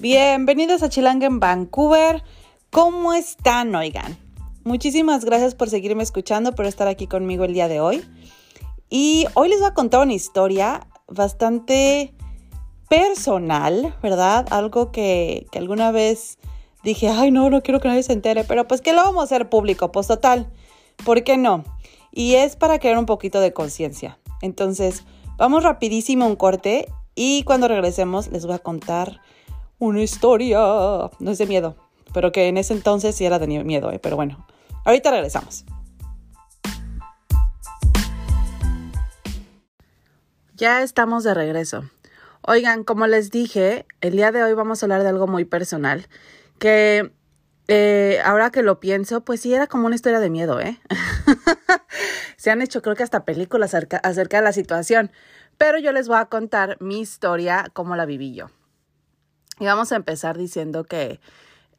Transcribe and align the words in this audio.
Bienvenidos 0.00 0.82
a 0.82 0.88
Chilanga 0.88 1.26
en 1.26 1.40
Vancouver. 1.40 2.22
¿Cómo 2.70 3.12
están, 3.12 3.74
oigan? 3.74 4.16
Muchísimas 4.64 5.26
gracias 5.26 5.54
por 5.54 5.68
seguirme 5.68 6.02
escuchando, 6.02 6.54
por 6.54 6.64
estar 6.64 6.88
aquí 6.88 7.06
conmigo 7.06 7.44
el 7.44 7.52
día 7.52 7.68
de 7.68 7.80
hoy. 7.80 8.02
Y 8.88 9.26
hoy 9.34 9.50
les 9.50 9.58
voy 9.58 9.68
a 9.68 9.74
contar 9.74 10.00
una 10.00 10.14
historia 10.14 10.86
bastante 11.06 12.14
personal, 12.88 13.94
¿verdad? 14.02 14.46
Algo 14.50 14.90
que, 14.90 15.46
que 15.52 15.58
alguna 15.58 15.92
vez 15.92 16.38
dije, 16.82 17.10
ay, 17.10 17.30
no, 17.30 17.50
no 17.50 17.62
quiero 17.62 17.80
que 17.80 17.88
nadie 17.88 18.02
se 18.02 18.14
entere, 18.14 18.44
pero 18.44 18.66
pues 18.66 18.80
que 18.80 18.94
lo 18.94 19.02
vamos 19.02 19.20
a 19.20 19.24
hacer 19.24 19.50
público, 19.50 19.92
pues 19.92 20.06
total, 20.06 20.50
¿por 21.04 21.22
qué 21.24 21.36
no? 21.36 21.62
Y 22.10 22.36
es 22.36 22.56
para 22.56 22.78
crear 22.78 22.96
un 22.96 23.04
poquito 23.04 23.38
de 23.38 23.52
conciencia. 23.52 24.18
Entonces, 24.40 25.04
vamos 25.36 25.62
rapidísimo 25.62 26.26
un 26.26 26.36
corte 26.36 26.90
y 27.14 27.42
cuando 27.42 27.68
regresemos 27.68 28.28
les 28.28 28.46
voy 28.46 28.54
a 28.54 28.60
contar 28.60 29.20
una 29.80 30.02
historia. 30.02 30.58
No 31.18 31.30
es 31.30 31.38
de 31.38 31.46
miedo, 31.46 31.74
pero 32.14 32.30
que 32.30 32.46
en 32.46 32.56
ese 32.56 32.74
entonces 32.74 33.16
sí 33.16 33.24
era 33.24 33.40
de 33.40 33.48
miedo, 33.48 33.90
¿eh? 33.90 33.98
pero 33.98 34.14
bueno, 34.14 34.46
ahorita 34.84 35.10
regresamos. 35.10 35.64
Ya 40.54 40.82
estamos 40.82 41.24
de 41.24 41.34
regreso. 41.34 41.84
Oigan, 42.42 42.84
como 42.84 43.06
les 43.06 43.30
dije, 43.30 43.86
el 44.00 44.12
día 44.12 44.30
de 44.30 44.42
hoy 44.42 44.52
vamos 44.52 44.82
a 44.82 44.86
hablar 44.86 45.02
de 45.02 45.08
algo 45.08 45.26
muy 45.26 45.44
personal, 45.44 46.06
que 46.58 47.12
eh, 47.68 48.20
ahora 48.24 48.50
que 48.50 48.62
lo 48.62 48.80
pienso, 48.80 49.22
pues 49.22 49.40
sí 49.40 49.54
era 49.54 49.66
como 49.66 49.86
una 49.86 49.94
historia 49.94 50.20
de 50.20 50.30
miedo, 50.30 50.60
¿eh? 50.60 50.78
Se 52.36 52.50
han 52.50 52.62
hecho 52.62 52.82
creo 52.82 52.96
que 52.96 53.02
hasta 53.02 53.24
películas 53.24 53.74
acerca, 53.74 53.98
acerca 53.98 54.38
de 54.38 54.44
la 54.44 54.52
situación, 54.52 55.10
pero 55.56 55.78
yo 55.78 55.92
les 55.92 56.08
voy 56.08 56.18
a 56.18 56.26
contar 56.26 56.76
mi 56.80 57.00
historia, 57.00 57.66
cómo 57.72 57.96
la 57.96 58.06
viví 58.06 58.34
yo. 58.34 58.50
Y 59.60 59.66
vamos 59.66 59.92
a 59.92 59.96
empezar 59.96 60.38
diciendo 60.38 60.84
que 60.84 61.20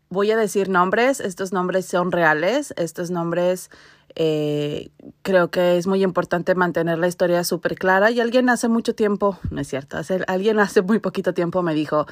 voy 0.10 0.30
a 0.30 0.38
decir 0.38 0.70
nombres, 0.70 1.20
estos 1.20 1.52
nombres 1.52 1.88
son 1.88 2.12
reales, 2.12 2.76
estos 2.78 3.10
nombres 3.10 3.72
eh, 4.16 4.92
creo 5.24 5.50
que 5.50 5.78
es 5.78 5.88
muy 5.88 6.04
importante 6.04 6.54
mantener 6.54 7.00
la 7.00 7.08
historia 7.08 7.44
súper 7.44 7.76
clara 7.76 8.12
y 8.12 8.20
alguien 8.20 8.50
hace 8.50 8.68
mucho 8.68 8.94
tiempo, 8.94 9.40
no 9.50 9.62
es 9.62 9.68
cierto, 9.68 9.98
alguien 10.28 10.60
hace 10.60 10.84
muy 10.84 11.00
poquito 11.00 11.34
tiempo 11.34 11.64
me 11.64 11.74
dijo, 11.74 12.06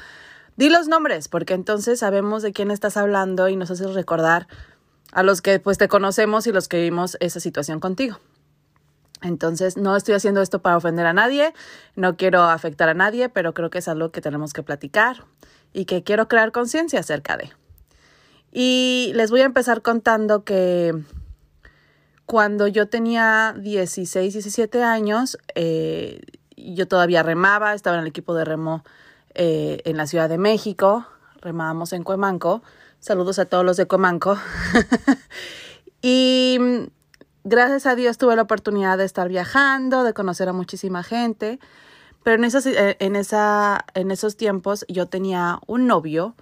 di 0.56 0.70
los 0.70 0.88
nombres, 0.88 1.28
porque 1.28 1.54
entonces 1.54 2.00
sabemos 2.00 2.42
de 2.42 2.52
quién 2.52 2.72
estás 2.72 2.96
hablando 2.96 3.48
y 3.48 3.54
nos 3.54 3.70
haces 3.70 3.94
recordar 3.94 4.48
a 5.12 5.22
los 5.22 5.40
que 5.40 5.60
pues 5.60 5.78
te 5.78 5.86
conocemos 5.86 6.48
y 6.48 6.52
los 6.52 6.66
que 6.66 6.82
vimos 6.82 7.16
esa 7.20 7.38
situación 7.38 7.78
contigo. 7.78 8.18
Entonces, 9.22 9.76
no 9.76 9.96
estoy 9.96 10.14
haciendo 10.14 10.40
esto 10.40 10.62
para 10.62 10.78
ofender 10.78 11.04
a 11.04 11.12
nadie, 11.12 11.52
no 11.94 12.16
quiero 12.16 12.42
afectar 12.44 12.88
a 12.88 12.94
nadie, 12.94 13.28
pero 13.28 13.52
creo 13.52 13.68
que 13.68 13.78
es 13.78 13.88
algo 13.88 14.10
que 14.10 14.22
tenemos 14.22 14.54
que 14.54 14.62
platicar 14.62 15.26
y 15.72 15.84
que 15.84 16.02
quiero 16.02 16.28
crear 16.28 16.52
conciencia 16.52 17.00
acerca 17.00 17.36
de. 17.36 17.50
Y 18.52 19.12
les 19.14 19.30
voy 19.30 19.42
a 19.42 19.44
empezar 19.44 19.82
contando 19.82 20.44
que 20.44 20.94
cuando 22.26 22.66
yo 22.66 22.88
tenía 22.88 23.54
16, 23.58 24.32
17 24.32 24.82
años, 24.82 25.38
eh, 25.54 26.20
yo 26.56 26.86
todavía 26.86 27.22
remaba, 27.22 27.74
estaba 27.74 27.96
en 27.96 28.02
el 28.02 28.08
equipo 28.08 28.34
de 28.34 28.44
remo 28.44 28.84
eh, 29.34 29.80
en 29.84 29.96
la 29.96 30.06
Ciudad 30.06 30.28
de 30.28 30.38
México, 30.38 31.06
remábamos 31.40 31.92
en 31.92 32.04
Cuemanco. 32.04 32.62
Saludos 32.98 33.38
a 33.38 33.46
todos 33.46 33.64
los 33.64 33.76
de 33.76 33.86
Cuemanco. 33.86 34.36
y 36.02 36.58
gracias 37.44 37.86
a 37.86 37.94
Dios 37.94 38.18
tuve 38.18 38.36
la 38.36 38.42
oportunidad 38.42 38.98
de 38.98 39.04
estar 39.04 39.28
viajando, 39.28 40.04
de 40.04 40.12
conocer 40.12 40.48
a 40.48 40.52
muchísima 40.52 41.02
gente. 41.02 41.58
Pero 42.22 42.36
en, 42.36 42.44
esos, 42.44 42.66
eh, 42.66 42.96
en, 43.00 43.16
esa, 43.16 43.84
en 43.94 44.10
esos 44.10 44.36
tiempos 44.36 44.84
yo 44.88 45.06
tenía 45.06 45.60
un 45.66 45.86
novio 45.86 46.34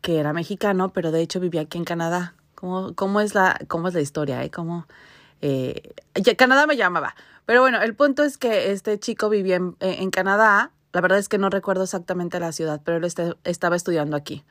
que 0.00 0.18
era 0.18 0.32
mexicano, 0.32 0.92
pero 0.92 1.10
de 1.10 1.22
hecho 1.22 1.40
vivía 1.40 1.62
aquí 1.62 1.78
en 1.78 1.84
Canadá. 1.84 2.34
¿Cómo, 2.54 2.94
cómo, 2.94 3.20
es, 3.20 3.34
la, 3.34 3.58
cómo 3.68 3.88
es 3.88 3.94
la 3.94 4.00
historia? 4.00 4.44
Eh? 4.44 4.50
¿Cómo, 4.50 4.86
eh, 5.40 5.94
Canadá 6.36 6.66
me 6.66 6.76
llamaba. 6.76 7.14
Pero 7.46 7.60
bueno, 7.60 7.80
el 7.82 7.94
punto 7.94 8.22
es 8.22 8.38
que 8.38 8.70
este 8.70 8.98
chico 8.98 9.28
vivía 9.28 9.56
en, 9.56 9.76
en 9.80 10.10
Canadá. 10.10 10.70
La 10.92 11.00
verdad 11.00 11.18
es 11.18 11.28
que 11.28 11.38
no 11.38 11.50
recuerdo 11.50 11.84
exactamente 11.84 12.38
la 12.38 12.52
ciudad, 12.52 12.80
pero 12.84 12.98
él 12.98 13.04
este, 13.04 13.34
estaba 13.44 13.76
estudiando 13.76 14.16
aquí. 14.16 14.44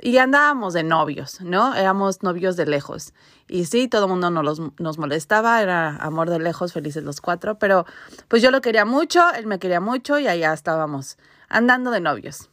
Y 0.00 0.18
andábamos 0.18 0.74
de 0.74 0.84
novios, 0.84 1.40
¿no? 1.40 1.74
Éramos 1.74 2.22
novios 2.22 2.56
de 2.56 2.66
lejos. 2.66 3.14
Y 3.48 3.64
sí, 3.64 3.88
todo 3.88 4.04
el 4.04 4.10
mundo 4.10 4.30
nos, 4.30 4.60
nos 4.78 4.98
molestaba, 4.98 5.60
era 5.62 5.96
amor 5.96 6.30
de 6.30 6.38
lejos, 6.38 6.72
felices 6.72 7.02
los 7.02 7.20
cuatro, 7.20 7.58
pero 7.58 7.86
pues 8.28 8.42
yo 8.42 8.50
lo 8.50 8.60
quería 8.60 8.84
mucho, 8.84 9.22
él 9.34 9.46
me 9.46 9.58
quería 9.58 9.80
mucho 9.80 10.18
y 10.18 10.28
allá 10.28 10.52
estábamos 10.52 11.16
andando 11.48 11.90
de 11.90 12.00
novios. 12.00 12.50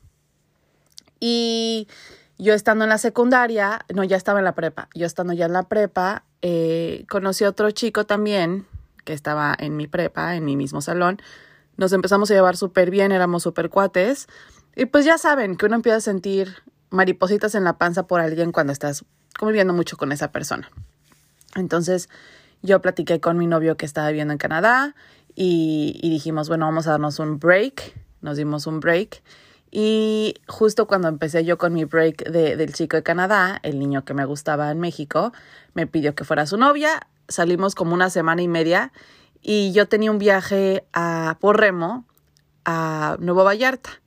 Y 1.19 1.87
yo 2.37 2.53
estando 2.53 2.85
en 2.85 2.89
la 2.89 2.97
secundaria, 2.97 3.85
no, 3.93 4.03
ya 4.03 4.17
estaba 4.17 4.39
en 4.39 4.45
la 4.45 4.55
prepa, 4.55 4.89
yo 4.95 5.05
estando 5.05 5.33
ya 5.33 5.45
en 5.45 5.53
la 5.53 5.63
prepa, 5.63 6.23
eh, 6.41 7.05
conocí 7.09 7.43
a 7.43 7.49
otro 7.49 7.71
chico 7.71 8.05
también 8.05 8.65
que 9.03 9.13
estaba 9.13 9.55
en 9.57 9.77
mi 9.77 9.87
prepa, 9.87 10.35
en 10.35 10.45
mi 10.45 10.55
mismo 10.55 10.81
salón. 10.81 11.21
Nos 11.77 11.93
empezamos 11.93 12.31
a 12.31 12.33
llevar 12.33 12.57
súper 12.57 12.89
bien, 12.89 13.11
éramos 13.11 13.43
súper 13.43 13.69
cuates. 13.69 14.27
Y 14.75 14.85
pues 14.85 15.05
ya 15.05 15.17
saben 15.17 15.55
que 15.55 15.65
uno 15.65 15.75
empieza 15.75 15.97
a 15.97 16.01
sentir 16.01 16.63
maripositas 16.89 17.55
en 17.55 17.63
la 17.63 17.77
panza 17.77 18.07
por 18.07 18.21
alguien 18.21 18.51
cuando 18.51 18.73
estás 18.73 19.05
conviviendo 19.37 19.73
mucho 19.73 19.97
con 19.97 20.11
esa 20.11 20.31
persona. 20.31 20.69
Entonces 21.55 22.09
yo 22.61 22.81
platiqué 22.81 23.19
con 23.19 23.37
mi 23.37 23.47
novio 23.47 23.77
que 23.77 23.85
estaba 23.85 24.09
viviendo 24.09 24.33
en 24.33 24.37
Canadá 24.37 24.95
y, 25.35 25.99
dijimos, 26.01 26.47
bueno, 26.47 26.65
vamos 26.65 26.87
a 26.87 26.91
darnos 26.91 27.19
un 27.19 27.39
break, 27.39 27.93
nos 28.21 28.37
dimos 28.37 28.67
un 28.67 28.79
break. 28.79 29.21
Y 29.69 30.35
justo 30.47 30.87
cuando 30.87 31.09
empecé 31.09 31.43
yo 31.43 31.57
con 31.57 31.73
mi 31.73 31.83
break 31.83 32.29
de, 32.29 32.55
del 32.55 32.73
chico 32.73 32.95
de 32.95 33.03
Canadá, 33.03 33.59
el 33.63 33.77
niño 33.77 34.05
que 34.05 34.13
me 34.13 34.23
gustaba 34.23 34.71
en 34.71 34.79
México, 34.79 35.33
me 35.73 35.87
pidió 35.87 36.15
que 36.15 36.23
fuera 36.23 36.45
su 36.45 36.57
novia. 36.57 37.07
Salimos 37.27 37.75
como 37.75 37.93
una 37.93 38.09
semana 38.09 38.41
y 38.41 38.47
media 38.47 38.93
y 39.41 39.73
yo 39.73 39.87
tenía 39.87 40.11
un 40.11 40.17
viaje 40.17 40.85
a, 40.93 41.37
por 41.41 41.59
remo 41.59 42.05
a 42.63 43.17
Nuevo 43.19 43.43
Vallarta. 43.43 44.01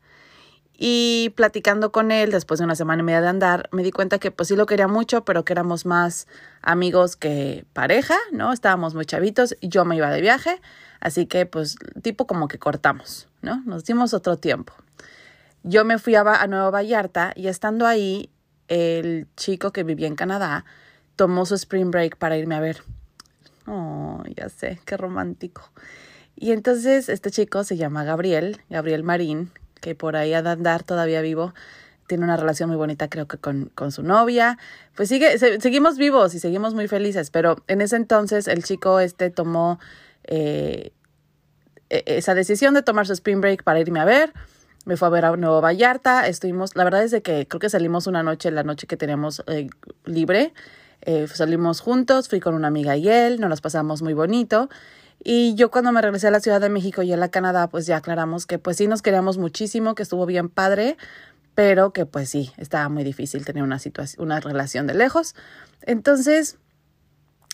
Y 0.80 1.30
platicando 1.34 1.90
con 1.90 2.12
él 2.12 2.30
después 2.30 2.58
de 2.58 2.64
una 2.64 2.76
semana 2.76 3.02
y 3.02 3.04
media 3.04 3.20
de 3.20 3.26
andar, 3.26 3.68
me 3.72 3.82
di 3.82 3.90
cuenta 3.90 4.20
que 4.20 4.30
pues 4.30 4.46
sí 4.46 4.54
lo 4.54 4.66
quería 4.66 4.86
mucho, 4.86 5.24
pero 5.24 5.44
que 5.44 5.52
éramos 5.52 5.84
más 5.84 6.28
amigos 6.62 7.16
que 7.16 7.66
pareja, 7.72 8.14
¿no? 8.30 8.52
Estábamos 8.52 8.94
muy 8.94 9.04
chavitos 9.04 9.56
yo 9.60 9.84
me 9.84 9.96
iba 9.96 10.08
de 10.08 10.20
viaje, 10.20 10.60
así 11.00 11.26
que 11.26 11.46
pues 11.46 11.76
tipo 12.02 12.28
como 12.28 12.46
que 12.46 12.60
cortamos, 12.60 13.28
¿no? 13.42 13.60
Nos 13.66 13.84
dimos 13.84 14.14
otro 14.14 14.36
tiempo. 14.36 14.72
Yo 15.64 15.84
me 15.84 15.98
fui 15.98 16.14
a, 16.14 16.20
a 16.20 16.46
Nueva 16.46 16.70
Vallarta 16.70 17.32
y 17.34 17.48
estando 17.48 17.84
ahí, 17.84 18.30
el 18.68 19.26
chico 19.36 19.72
que 19.72 19.82
vivía 19.82 20.06
en 20.06 20.14
Canadá 20.14 20.64
tomó 21.16 21.44
su 21.44 21.56
spring 21.56 21.90
break 21.90 22.18
para 22.18 22.36
irme 22.36 22.54
a 22.54 22.60
ver. 22.60 22.82
Oh, 23.66 24.22
ya 24.36 24.48
sé, 24.48 24.80
qué 24.84 24.96
romántico. 24.96 25.72
Y 26.36 26.52
entonces 26.52 27.08
este 27.08 27.32
chico 27.32 27.64
se 27.64 27.76
llama 27.76 28.04
Gabriel, 28.04 28.60
Gabriel 28.70 29.02
Marín, 29.02 29.50
que 29.80 29.94
por 29.94 30.16
ahí 30.16 30.34
ha 30.34 30.38
andar 30.38 30.82
todavía 30.82 31.20
vivo. 31.20 31.54
Tiene 32.06 32.24
una 32.24 32.36
relación 32.36 32.70
muy 32.70 32.76
bonita, 32.78 33.08
creo 33.08 33.28
que 33.28 33.36
con, 33.36 33.70
con 33.74 33.92
su 33.92 34.02
novia. 34.02 34.58
Pues 34.96 35.08
sigue, 35.08 35.38
seguimos 35.38 35.98
vivos 35.98 36.34
y 36.34 36.40
seguimos 36.40 36.74
muy 36.74 36.88
felices, 36.88 37.30
pero 37.30 37.62
en 37.66 37.82
ese 37.82 37.96
entonces 37.96 38.48
el 38.48 38.64
chico 38.64 38.98
este 39.00 39.30
tomó 39.30 39.78
eh, 40.24 40.92
e, 41.90 42.04
esa 42.06 42.34
decisión 42.34 42.74
de 42.74 42.82
tomar 42.82 43.06
su 43.06 43.12
spring 43.12 43.40
break 43.40 43.62
para 43.62 43.80
irme 43.80 44.00
a 44.00 44.04
ver. 44.04 44.32
Me 44.84 44.96
fue 44.96 45.08
a 45.08 45.10
ver 45.10 45.26
a 45.26 45.36
Nuevo 45.36 45.60
Vallarta. 45.60 46.26
Estuvimos, 46.26 46.74
la 46.74 46.84
verdad 46.84 47.02
es 47.02 47.10
de 47.10 47.20
que 47.20 47.46
creo 47.46 47.60
que 47.60 47.68
salimos 47.68 48.06
una 48.06 48.22
noche, 48.22 48.50
la 48.50 48.62
noche 48.62 48.86
que 48.86 48.96
teníamos 48.96 49.42
eh, 49.46 49.68
libre. 50.06 50.54
Eh, 51.02 51.26
salimos 51.28 51.80
juntos, 51.80 52.28
fui 52.28 52.40
con 52.40 52.54
una 52.54 52.68
amiga 52.68 52.96
y 52.96 53.08
él, 53.08 53.40
nos 53.40 53.50
las 53.50 53.60
pasamos 53.60 54.02
muy 54.02 54.14
bonito. 54.14 54.68
Y 55.22 55.54
yo 55.54 55.70
cuando 55.70 55.92
me 55.92 56.00
regresé 56.00 56.28
a 56.28 56.30
la 56.30 56.40
Ciudad 56.40 56.60
de 56.60 56.68
México 56.68 57.02
y 57.02 57.12
a 57.12 57.16
la 57.16 57.28
Canadá, 57.28 57.68
pues 57.68 57.86
ya 57.86 57.96
aclaramos 57.96 58.46
que 58.46 58.58
pues 58.58 58.76
sí 58.76 58.86
nos 58.86 59.02
queríamos 59.02 59.38
muchísimo, 59.38 59.94
que 59.94 60.02
estuvo 60.02 60.26
bien 60.26 60.48
padre, 60.48 60.96
pero 61.54 61.92
que 61.92 62.06
pues 62.06 62.30
sí, 62.30 62.52
estaba 62.56 62.88
muy 62.88 63.04
difícil 63.04 63.44
tener 63.44 63.62
una 63.62 63.78
situación, 63.78 64.24
una 64.24 64.40
relación 64.40 64.86
de 64.86 64.94
lejos. 64.94 65.34
Entonces, 65.82 66.58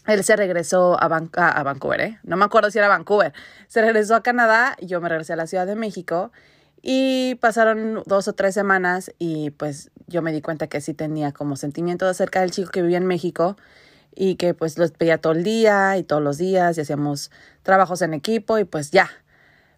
él 0.07 0.23
se 0.25 0.37
regresó 0.37 1.01
a, 1.01 1.07
a, 1.07 1.63
Vancouver, 1.63 2.01
¿eh? 2.01 2.19
No 2.23 2.37
me 2.37 2.45
acuerdo 2.45 2.71
si 2.71 2.79
era 2.79 2.89
Vancouver. 2.89 3.33
Se 3.69 3.81
regresó 3.81 4.15
a 4.15 4.23
Canadá, 4.23 4.77
yo 4.83 5.01
me 5.01 5.09
regresé 5.09 5.33
a 5.33 5.37
la 5.37 5.47
Ciudad 5.47 5.67
de 5.67 5.77
México 5.77 6.31
y 6.83 7.37
pasaron 7.37 8.03
dos 8.05 8.29
o 8.29 8.35
tres 8.35 8.53
semanas 8.53 9.11
y 9.19 9.51
pues 9.53 9.91
yo 10.07 10.21
me 10.21 10.33
di 10.33 10.43
cuenta 10.43 10.67
que 10.67 10.83
sí 10.83 10.93
tenía 10.93 11.33
como 11.33 11.57
sentimiento 11.57 12.07
acerca 12.07 12.43
del 12.43 12.51
chico 12.51 12.71
que 12.71 12.83
vivía 12.83 12.99
en 12.99 13.07
México 13.07 13.57
y 14.15 14.37
que 14.37 14.55
pues 14.55 14.79
los 14.79 14.93
veía 14.97 15.19
todo 15.19 15.33
el 15.33 15.45
día 15.45 15.97
y 15.97 16.05
todos 16.05 16.23
los 16.23 16.39
días 16.39 16.79
y 16.79 16.83
hacíamos 16.83 17.31
trabajos 17.63 18.03
en 18.03 18.15
equipo 18.15 18.59
y 18.59 18.65
pues 18.65 18.91
ya. 18.91 19.11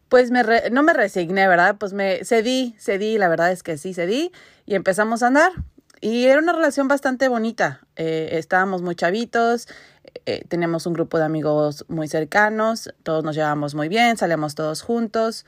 Pues 0.09 0.31
me 0.31 0.43
no 0.71 0.83
me 0.83 0.93
resigné, 0.93 1.49
¿verdad? 1.49 1.77
Pues 1.79 1.93
me 1.93 2.25
cedí, 2.25 2.77
cedí, 2.79 3.19
la 3.19 3.29
verdad 3.29 3.51
es 3.51 3.63
que 3.63 3.77
sí 3.77 3.93
cedí 3.93 4.31
y 4.65 4.75
empezamos 4.75 5.23
a 5.23 5.29
andar. 5.29 5.53
Y 6.01 6.27
era 6.27 6.39
una 6.39 6.53
relación 6.53 6.89
bastante 6.89 7.27
bonita. 7.29 7.81
Eh, 7.97 8.29
estábamos 8.33 8.83
muy 8.83 8.95
chavitos, 8.95 9.67
eh, 10.27 10.45
teníamos 10.49 10.87
un 10.87 10.93
grupo 10.93 11.19
de 11.19 11.25
amigos 11.25 11.85
muy 11.89 12.07
cercanos, 12.07 12.93
todos 13.03 13.25
nos 13.25 13.35
llevábamos 13.35 13.75
muy 13.75 13.89
bien, 13.89 14.17
salíamos 14.17 14.55
todos 14.55 14.83
juntos. 14.83 15.47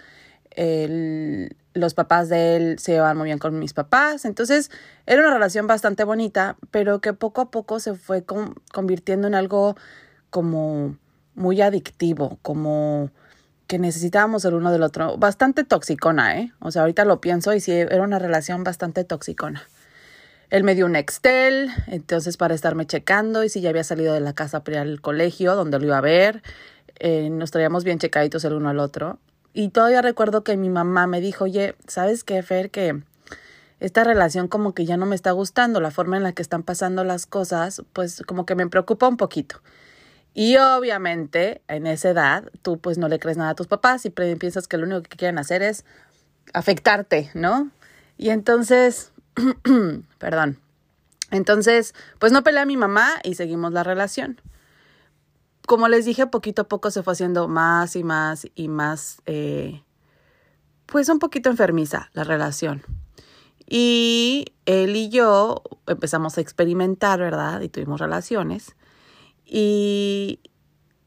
El, 0.50 1.56
los 1.78 1.94
papás 1.94 2.28
de 2.28 2.56
él 2.56 2.78
se 2.78 2.92
llevaban 2.92 3.16
muy 3.16 3.26
bien 3.26 3.38
con 3.38 3.58
mis 3.58 3.72
papás, 3.72 4.24
entonces 4.24 4.70
era 5.06 5.22
una 5.22 5.32
relación 5.32 5.66
bastante 5.66 6.04
bonita, 6.04 6.56
pero 6.70 7.00
que 7.00 7.12
poco 7.12 7.40
a 7.40 7.50
poco 7.50 7.80
se 7.80 7.94
fue 7.94 8.24
convirtiendo 8.72 9.26
en 9.26 9.34
algo 9.34 9.76
como 10.30 10.96
muy 11.34 11.60
adictivo, 11.60 12.38
como 12.42 13.10
que 13.66 13.78
necesitábamos 13.78 14.44
el 14.44 14.54
uno 14.54 14.72
del 14.72 14.82
otro, 14.82 15.18
bastante 15.18 15.62
toxicona, 15.62 16.38
¿eh? 16.38 16.52
O 16.60 16.70
sea, 16.70 16.82
ahorita 16.82 17.04
lo 17.04 17.20
pienso 17.20 17.52
y 17.54 17.60
sí, 17.60 17.72
era 17.72 18.02
una 18.02 18.18
relación 18.18 18.64
bastante 18.64 19.04
toxicona. 19.04 19.62
Él 20.50 20.64
me 20.64 20.74
dio 20.74 20.86
un 20.86 20.96
Excel, 20.96 21.70
entonces 21.86 22.38
para 22.38 22.54
estarme 22.54 22.86
checando 22.86 23.44
y 23.44 23.50
si 23.50 23.60
ya 23.60 23.68
había 23.68 23.84
salido 23.84 24.14
de 24.14 24.20
la 24.20 24.32
casa 24.32 24.64
para 24.64 24.78
ir 24.78 24.80
al 24.80 25.00
colegio, 25.02 25.54
donde 25.54 25.78
lo 25.78 25.84
iba 25.84 25.98
a 25.98 26.02
ver, 26.02 26.42
eh, 26.98 27.28
nos 27.28 27.50
traíamos 27.50 27.84
bien 27.84 27.98
checaditos 27.98 28.44
el 28.44 28.54
uno 28.54 28.70
al 28.70 28.78
otro. 28.78 29.18
Y 29.52 29.70
todavía 29.70 30.02
recuerdo 30.02 30.44
que 30.44 30.56
mi 30.56 30.68
mamá 30.68 31.06
me 31.06 31.20
dijo, 31.20 31.44
oye, 31.44 31.74
¿sabes 31.86 32.24
qué, 32.24 32.42
Fer? 32.42 32.70
Que 32.70 33.02
esta 33.80 34.04
relación 34.04 34.48
como 34.48 34.74
que 34.74 34.84
ya 34.84 34.96
no 34.96 35.06
me 35.06 35.14
está 35.14 35.30
gustando, 35.32 35.80
la 35.80 35.90
forma 35.90 36.16
en 36.16 36.22
la 36.22 36.32
que 36.32 36.42
están 36.42 36.62
pasando 36.62 37.04
las 37.04 37.26
cosas, 37.26 37.82
pues 37.92 38.22
como 38.26 38.44
que 38.44 38.54
me 38.54 38.66
preocupa 38.66 39.08
un 39.08 39.16
poquito. 39.16 39.60
Y 40.34 40.56
obviamente 40.56 41.62
en 41.68 41.86
esa 41.86 42.10
edad 42.10 42.50
tú 42.62 42.78
pues 42.78 42.98
no 42.98 43.08
le 43.08 43.18
crees 43.18 43.36
nada 43.36 43.50
a 43.50 43.54
tus 43.54 43.66
papás 43.66 44.04
y 44.04 44.10
piensas 44.10 44.68
que 44.68 44.76
lo 44.76 44.86
único 44.86 45.02
que 45.02 45.16
quieren 45.16 45.38
hacer 45.38 45.62
es 45.62 45.84
afectarte, 46.52 47.30
¿no? 47.34 47.70
Y 48.16 48.30
entonces, 48.30 49.12
perdón, 50.18 50.58
entonces 51.30 51.94
pues 52.18 52.32
no 52.32 52.42
peleé 52.42 52.62
a 52.62 52.66
mi 52.66 52.76
mamá 52.76 53.08
y 53.22 53.34
seguimos 53.34 53.72
la 53.72 53.84
relación. 53.84 54.40
Como 55.68 55.86
les 55.88 56.06
dije, 56.06 56.26
poquito 56.26 56.62
a 56.62 56.64
poco 56.64 56.90
se 56.90 57.02
fue 57.02 57.12
haciendo 57.12 57.46
más 57.46 57.94
y 57.94 58.02
más 58.02 58.46
y 58.54 58.68
más, 58.68 59.20
eh, 59.26 59.82
pues 60.86 61.10
un 61.10 61.18
poquito 61.18 61.50
enfermiza 61.50 62.08
la 62.14 62.24
relación. 62.24 62.82
Y 63.66 64.46
él 64.64 64.96
y 64.96 65.10
yo 65.10 65.62
empezamos 65.86 66.38
a 66.38 66.40
experimentar, 66.40 67.20
¿verdad? 67.20 67.60
Y 67.60 67.68
tuvimos 67.68 68.00
relaciones 68.00 68.76
y, 69.44 70.40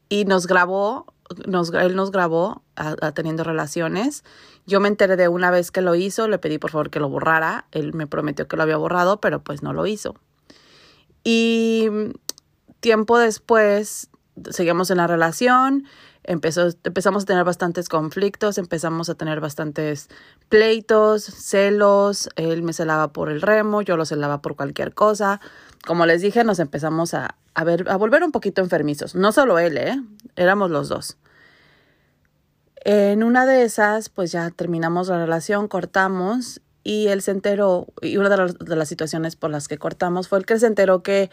y 0.08 0.26
nos 0.26 0.46
grabó, 0.46 1.12
nos, 1.48 1.74
él 1.74 1.96
nos 1.96 2.12
grabó 2.12 2.62
a, 2.76 2.94
teniendo 3.10 3.42
relaciones. 3.42 4.22
Yo 4.64 4.78
me 4.78 4.86
enteré 4.86 5.16
de 5.16 5.26
una 5.26 5.50
vez 5.50 5.72
que 5.72 5.80
lo 5.80 5.96
hizo, 5.96 6.28
le 6.28 6.38
pedí 6.38 6.58
por 6.58 6.70
favor 6.70 6.88
que 6.88 7.00
lo 7.00 7.08
borrara, 7.08 7.66
él 7.72 7.94
me 7.94 8.06
prometió 8.06 8.46
que 8.46 8.56
lo 8.56 8.62
había 8.62 8.76
borrado, 8.76 9.20
pero 9.20 9.42
pues 9.42 9.64
no 9.64 9.72
lo 9.72 9.88
hizo. 9.88 10.14
Y 11.24 11.88
tiempo 12.78 13.18
después 13.18 14.08
seguimos 14.50 14.90
en 14.90 14.98
la 14.98 15.06
relación, 15.06 15.84
empezó, 16.24 16.68
empezamos 16.84 17.24
a 17.24 17.26
tener 17.26 17.44
bastantes 17.44 17.88
conflictos, 17.88 18.58
empezamos 18.58 19.08
a 19.08 19.14
tener 19.14 19.40
bastantes 19.40 20.08
pleitos, 20.48 21.24
celos, 21.24 22.28
él 22.36 22.62
me 22.62 22.72
celaba 22.72 23.12
por 23.12 23.30
el 23.30 23.42
remo, 23.42 23.82
yo 23.82 23.96
lo 23.96 24.04
celaba 24.04 24.42
por 24.42 24.56
cualquier 24.56 24.94
cosa. 24.94 25.40
Como 25.86 26.06
les 26.06 26.22
dije, 26.22 26.44
nos 26.44 26.58
empezamos 26.58 27.14
a, 27.14 27.36
a, 27.54 27.64
ver, 27.64 27.88
a 27.90 27.96
volver 27.96 28.22
un 28.22 28.32
poquito 28.32 28.62
enfermizos. 28.62 29.14
No 29.14 29.32
solo 29.32 29.58
él, 29.58 29.76
¿eh? 29.76 30.00
Éramos 30.36 30.70
los 30.70 30.88
dos. 30.88 31.18
En 32.84 33.22
una 33.22 33.46
de 33.46 33.62
esas, 33.62 34.08
pues 34.08 34.32
ya 34.32 34.50
terminamos 34.50 35.08
la 35.08 35.18
relación, 35.18 35.68
cortamos 35.68 36.60
y 36.82 37.08
él 37.08 37.22
se 37.22 37.30
enteró, 37.30 37.86
y 38.00 38.16
una 38.16 38.28
de 38.28 38.76
las, 38.76 38.88
situaciones 38.88 39.36
por 39.36 39.50
las 39.50 39.68
que 39.68 39.78
cortamos 39.78 40.28
fue 40.28 40.38
el 40.38 40.46
que 40.46 40.58
se 40.58 40.66
enteró 40.66 41.02
que 41.02 41.30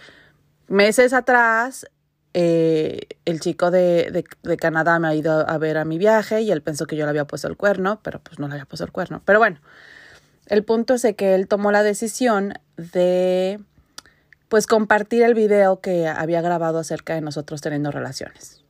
meses 0.67 1.11
atrás 1.13 1.87
eh, 2.33 3.07
el 3.25 3.39
chico 3.39 3.71
de, 3.71 4.25
de, 4.43 4.57
Canadá 4.57 4.99
me 4.99 5.07
ha 5.07 5.15
ido 5.15 5.49
a 5.49 5.57
ver 5.57 5.77
a 5.77 5.85
mi 5.85 5.97
viaje 5.97 6.41
y 6.41 6.51
él 6.51 6.61
pensó 6.61 6.85
que 6.85 6.95
yo 6.95 7.05
le 7.05 7.09
había 7.09 7.25
puesto 7.25 7.47
el 7.47 7.57
cuerno, 7.57 7.99
pero 8.03 8.19
pues 8.19 8.39
no 8.39 8.47
le 8.47 8.53
había 8.53 8.65
puesto 8.65 8.85
el 8.85 8.91
cuerno. 8.91 9.21
Pero 9.25 9.39
bueno, 9.39 9.59
el 10.47 10.63
punto 10.63 10.95
es 10.95 11.07
que 11.15 11.35
él 11.35 11.47
tomó 11.47 11.71
la 11.71 11.83
decisión 11.83 12.53
de 12.77 13.59
pues 14.49 14.65
compartir 14.65 15.23
el 15.23 15.35
video 15.35 15.79
que 15.79 16.07
había 16.07 16.41
grabado 16.41 16.79
acerca 16.79 17.13
de 17.13 17.21
nosotros 17.21 17.61
teniendo 17.61 17.91
relaciones. 17.91 18.63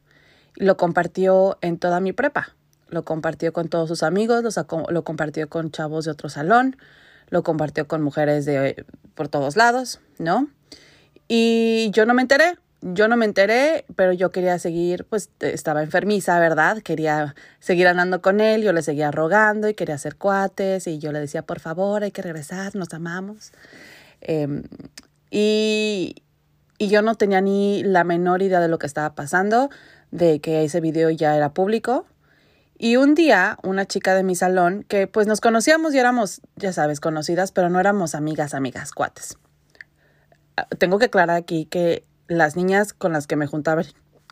Lo 0.56 0.76
compartió 0.76 1.58
en 1.62 1.80
toda 1.80 2.02
mi 2.02 2.12
prepa. 2.12 2.56
Lo 2.90 3.06
compartió 3.06 3.54
con 3.54 3.70
todos 3.70 3.88
sus 3.88 4.04
amigos, 4.04 4.44
lo, 4.90 5.04
compartió 5.04 5.48
con 5.48 5.72
chavos 5.72 6.06
de 6.06 6.12
otro 6.12 6.28
salón, 6.28 6.76
lo 7.30 7.44
compartió 7.44 7.88
con 7.88 8.02
mujeres 8.02 8.46
de 8.46 8.84
por 9.14 9.28
todos 9.28 9.56
lados, 9.56 10.02
¿no? 10.18 10.50
Y 11.28 11.92
yo 11.94 12.08
no 12.08 12.16
me 12.16 12.24
enteré, 12.24 12.58
yo 12.81 13.08
no 13.08 13.18
me 13.18 13.26
enteré, 13.26 13.86
pero 13.96 14.14
yo 14.14 14.31
quería 14.31 14.58
seguir, 14.60 15.06
pues 15.06 15.30
estaba 15.40 15.84
enfermiza, 15.84 16.40
¿verdad? 16.40 16.81
Quería 16.81 17.36
seguir 17.60 17.88
andando 17.88 18.22
con 18.22 18.40
él, 18.40 18.64
yo 18.64 18.72
le 18.72 18.81
seguía 18.81 19.12
rogando 19.12 19.68
y 19.68 19.74
quería 19.74 19.96
hacer 19.96 20.16
cuates 20.16 20.88
y 20.88 20.98
yo 20.98 21.12
le 21.12 21.20
decía, 21.20 21.42
por 21.42 21.60
favor, 21.60 22.04
hay 22.04 22.12
que 22.12 22.22
regresar, 22.22 22.76
nos 22.76 22.94
amamos. 22.94 23.52
Eh, 24.22 24.64
y, 25.30 26.24
y 26.78 26.88
yo 26.88 27.02
no 27.02 27.16
tenía 27.16 27.42
ni 27.42 27.84
la 27.84 28.04
menor 28.04 28.42
idea 28.42 28.62
de 28.62 28.70
lo 28.70 28.80
que 28.80 28.88
estaba 28.88 29.14
pasando, 29.14 29.70
de 30.12 30.40
que 30.40 30.64
ese 30.64 30.80
video 30.80 31.10
ya 31.10 31.36
era 31.36 31.54
público. 31.54 32.06
Y 32.78 32.96
un 32.96 33.14
día, 33.14 33.58
una 33.62 33.86
chica 33.86 34.16
de 34.16 34.24
mi 34.24 34.36
salón, 34.36 34.86
que 34.88 35.06
pues 35.06 35.28
nos 35.28 35.42
conocíamos 35.42 35.94
y 35.94 36.00
éramos, 36.00 36.42
ya 36.56 36.72
sabes, 36.72 37.02
conocidas, 37.02 37.52
pero 37.52 37.70
no 37.70 37.82
éramos 37.82 38.16
amigas, 38.16 38.54
amigas, 38.54 38.94
cuates. 38.94 39.38
Ah, 40.56 40.66
tengo 40.78 40.98
que 40.98 41.06
aclarar 41.06 41.36
aquí 41.36 41.66
que 41.66 42.06
las 42.38 42.56
niñas 42.56 42.94
con 42.94 43.12
las 43.12 43.28
que 43.28 43.36
me 43.36 43.48
juntaba, 43.48 43.81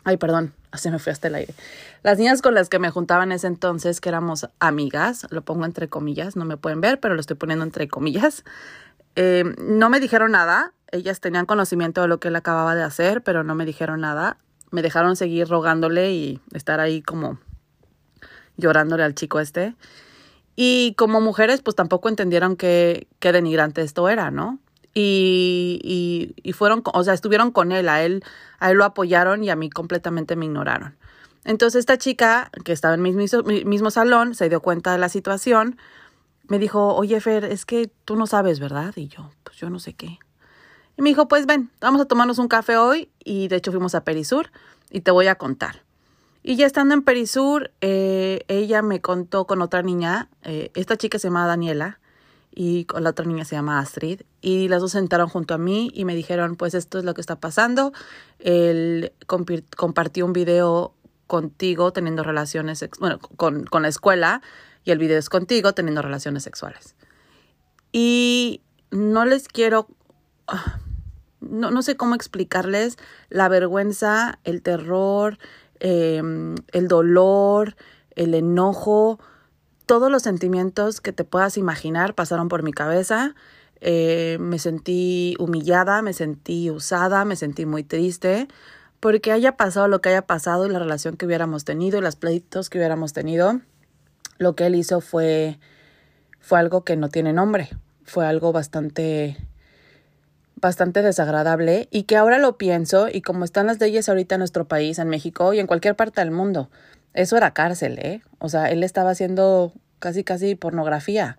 ay, 0.04 0.16
perdón, 0.16 0.54
así 0.70 0.90
me 0.90 0.98
fui 0.98 1.12
hasta 1.12 1.28
el 1.28 1.34
aire. 1.34 1.54
Las 2.02 2.18
niñas 2.18 2.40
con 2.40 2.54
las 2.54 2.68
que 2.68 2.78
me 2.78 2.90
juntaba 2.90 3.24
en 3.24 3.32
ese 3.32 3.46
entonces, 3.46 4.00
que 4.00 4.08
éramos 4.08 4.48
amigas, 4.58 5.26
lo 5.30 5.42
pongo 5.42 5.64
entre 5.64 5.88
comillas, 5.88 6.36
no 6.36 6.44
me 6.44 6.56
pueden 6.56 6.80
ver, 6.80 7.00
pero 7.00 7.14
lo 7.14 7.20
estoy 7.20 7.36
poniendo 7.36 7.64
entre 7.64 7.88
comillas, 7.88 8.44
eh, 9.16 9.44
no 9.58 9.90
me 9.90 10.00
dijeron 10.00 10.30
nada, 10.32 10.72
ellas 10.90 11.20
tenían 11.20 11.46
conocimiento 11.46 12.02
de 12.02 12.08
lo 12.08 12.20
que 12.20 12.28
él 12.28 12.36
acababa 12.36 12.74
de 12.74 12.82
hacer, 12.82 13.22
pero 13.22 13.44
no 13.44 13.54
me 13.54 13.66
dijeron 13.66 14.00
nada. 14.00 14.38
Me 14.70 14.82
dejaron 14.82 15.16
seguir 15.16 15.48
rogándole 15.48 16.12
y 16.12 16.40
estar 16.52 16.80
ahí 16.80 17.02
como 17.02 17.38
llorándole 18.56 19.02
al 19.02 19.14
chico 19.14 19.40
este. 19.40 19.74
Y 20.56 20.94
como 20.94 21.20
mujeres, 21.20 21.62
pues 21.62 21.76
tampoco 21.76 22.08
entendieron 22.08 22.56
qué, 22.56 23.06
qué 23.18 23.32
denigrante 23.32 23.82
esto 23.82 24.08
era, 24.08 24.30
¿no? 24.30 24.58
Y, 25.00 26.34
y, 26.42 26.52
fueron, 26.54 26.82
o 26.84 27.04
sea, 27.04 27.14
estuvieron 27.14 27.52
con 27.52 27.70
él, 27.70 27.88
a 27.88 28.02
él, 28.02 28.24
a 28.58 28.70
él 28.70 28.78
lo 28.78 28.84
apoyaron 28.84 29.44
y 29.44 29.50
a 29.50 29.56
mí 29.56 29.70
completamente 29.70 30.34
me 30.34 30.46
ignoraron. 30.46 30.96
Entonces 31.44 31.80
esta 31.80 31.98
chica, 31.98 32.50
que 32.64 32.72
estaba 32.72 32.94
en 32.94 33.02
mi 33.02 33.12
mismo, 33.12 33.42
mismo 33.42 33.90
salón, 33.90 34.34
se 34.34 34.48
dio 34.48 34.60
cuenta 34.60 34.92
de 34.92 34.98
la 34.98 35.08
situación, 35.08 35.78
me 36.48 36.58
dijo, 36.58 36.94
oye 36.94 37.20
Fer, 37.20 37.44
es 37.44 37.64
que 37.64 37.90
tú 38.04 38.16
no 38.16 38.26
sabes, 38.26 38.58
¿verdad? 38.58 38.92
Y 38.96 39.08
yo, 39.08 39.30
pues 39.44 39.56
yo 39.58 39.70
no 39.70 39.78
sé 39.78 39.92
qué. 39.94 40.18
Y 40.96 41.02
me 41.02 41.10
dijo, 41.10 41.28
pues 41.28 41.46
ven, 41.46 41.70
vamos 41.80 42.00
a 42.00 42.06
tomarnos 42.06 42.38
un 42.38 42.48
café 42.48 42.76
hoy. 42.76 43.08
Y 43.22 43.46
de 43.46 43.56
hecho 43.56 43.70
fuimos 43.70 43.94
a 43.94 44.02
Perisur 44.02 44.50
y 44.90 45.02
te 45.02 45.12
voy 45.12 45.28
a 45.28 45.36
contar. 45.36 45.84
Y 46.42 46.56
ya 46.56 46.66
estando 46.66 46.94
en 46.94 47.02
Perisur, 47.02 47.70
eh, 47.80 48.44
ella 48.48 48.82
me 48.82 49.00
contó 49.00 49.46
con 49.46 49.62
otra 49.62 49.82
niña, 49.82 50.28
eh, 50.42 50.72
esta 50.74 50.96
chica 50.96 51.18
se 51.18 51.28
llama 51.28 51.46
Daniela 51.46 52.00
y 52.54 52.84
con 52.84 53.04
la 53.04 53.10
otra 53.10 53.24
niña 53.24 53.44
se 53.44 53.56
llama 53.56 53.78
Astrid. 53.78 54.22
Y 54.40 54.68
las 54.68 54.80
dos 54.80 54.92
sentaron 54.92 55.28
junto 55.28 55.54
a 55.54 55.58
mí 55.58 55.90
y 55.94 56.04
me 56.04 56.14
dijeron, 56.14 56.56
pues 56.56 56.74
esto 56.74 56.98
es 56.98 57.04
lo 57.04 57.14
que 57.14 57.20
está 57.20 57.36
pasando. 57.36 57.92
Él 58.38 59.12
compartió 59.26 60.24
un 60.24 60.32
video 60.32 60.94
contigo 61.26 61.92
teniendo 61.92 62.22
relaciones, 62.22 62.84
bueno, 63.00 63.18
con, 63.18 63.64
con 63.64 63.82
la 63.82 63.88
escuela 63.88 64.42
y 64.84 64.90
el 64.90 64.98
video 64.98 65.18
es 65.18 65.28
contigo 65.28 65.72
teniendo 65.72 66.02
relaciones 66.02 66.42
sexuales. 66.42 66.94
Y 67.92 68.62
no 68.90 69.24
les 69.24 69.48
quiero 69.48 69.88
no, 71.40 71.70
no 71.70 71.82
sé 71.82 71.96
cómo 71.96 72.14
explicarles 72.14 72.96
la 73.28 73.48
vergüenza, 73.48 74.38
el 74.44 74.62
terror, 74.62 75.38
em, 75.80 76.56
el 76.72 76.88
dolor, 76.88 77.76
el 78.16 78.34
enojo, 78.34 79.20
todos 79.88 80.10
los 80.10 80.22
sentimientos 80.22 81.00
que 81.00 81.14
te 81.14 81.24
puedas 81.24 81.56
imaginar 81.56 82.14
pasaron 82.14 82.50
por 82.50 82.62
mi 82.62 82.72
cabeza. 82.72 83.34
Eh, 83.80 84.36
me 84.38 84.58
sentí 84.58 85.34
humillada, 85.38 86.02
me 86.02 86.12
sentí 86.12 86.70
usada, 86.70 87.24
me 87.24 87.36
sentí 87.36 87.64
muy 87.64 87.84
triste, 87.84 88.48
porque 89.00 89.32
haya 89.32 89.56
pasado 89.56 89.88
lo 89.88 90.02
que 90.02 90.10
haya 90.10 90.26
pasado 90.26 90.66
y 90.66 90.70
la 90.70 90.78
relación 90.78 91.16
que 91.16 91.24
hubiéramos 91.24 91.64
tenido 91.64 91.98
y 91.98 92.02
los 92.02 92.16
pleitos 92.16 92.68
que 92.68 92.76
hubiéramos 92.76 93.14
tenido, 93.14 93.62
lo 94.36 94.54
que 94.54 94.66
él 94.66 94.74
hizo 94.74 95.00
fue, 95.00 95.58
fue 96.38 96.58
algo 96.58 96.84
que 96.84 96.96
no 96.96 97.08
tiene 97.08 97.32
nombre, 97.32 97.70
fue 98.04 98.26
algo 98.26 98.52
bastante 98.52 99.38
bastante 100.60 101.02
desagradable 101.02 101.86
y 101.92 102.02
que 102.02 102.16
ahora 102.16 102.38
lo 102.38 102.58
pienso 102.58 103.08
y 103.08 103.22
como 103.22 103.44
están 103.44 103.68
las 103.68 103.78
leyes 103.78 104.08
ahorita 104.08 104.34
en 104.34 104.40
nuestro 104.40 104.66
país, 104.66 104.98
en 104.98 105.08
México 105.08 105.54
y 105.54 105.60
en 105.60 105.68
cualquier 105.68 105.94
parte 105.94 106.20
del 106.20 106.32
mundo, 106.32 106.68
eso 107.20 107.36
era 107.36 107.52
cárcel, 107.52 107.98
¿eh? 107.98 108.22
O 108.38 108.48
sea, 108.48 108.70
él 108.70 108.82
estaba 108.82 109.10
haciendo 109.10 109.72
casi 109.98 110.24
casi 110.24 110.54
pornografía 110.54 111.38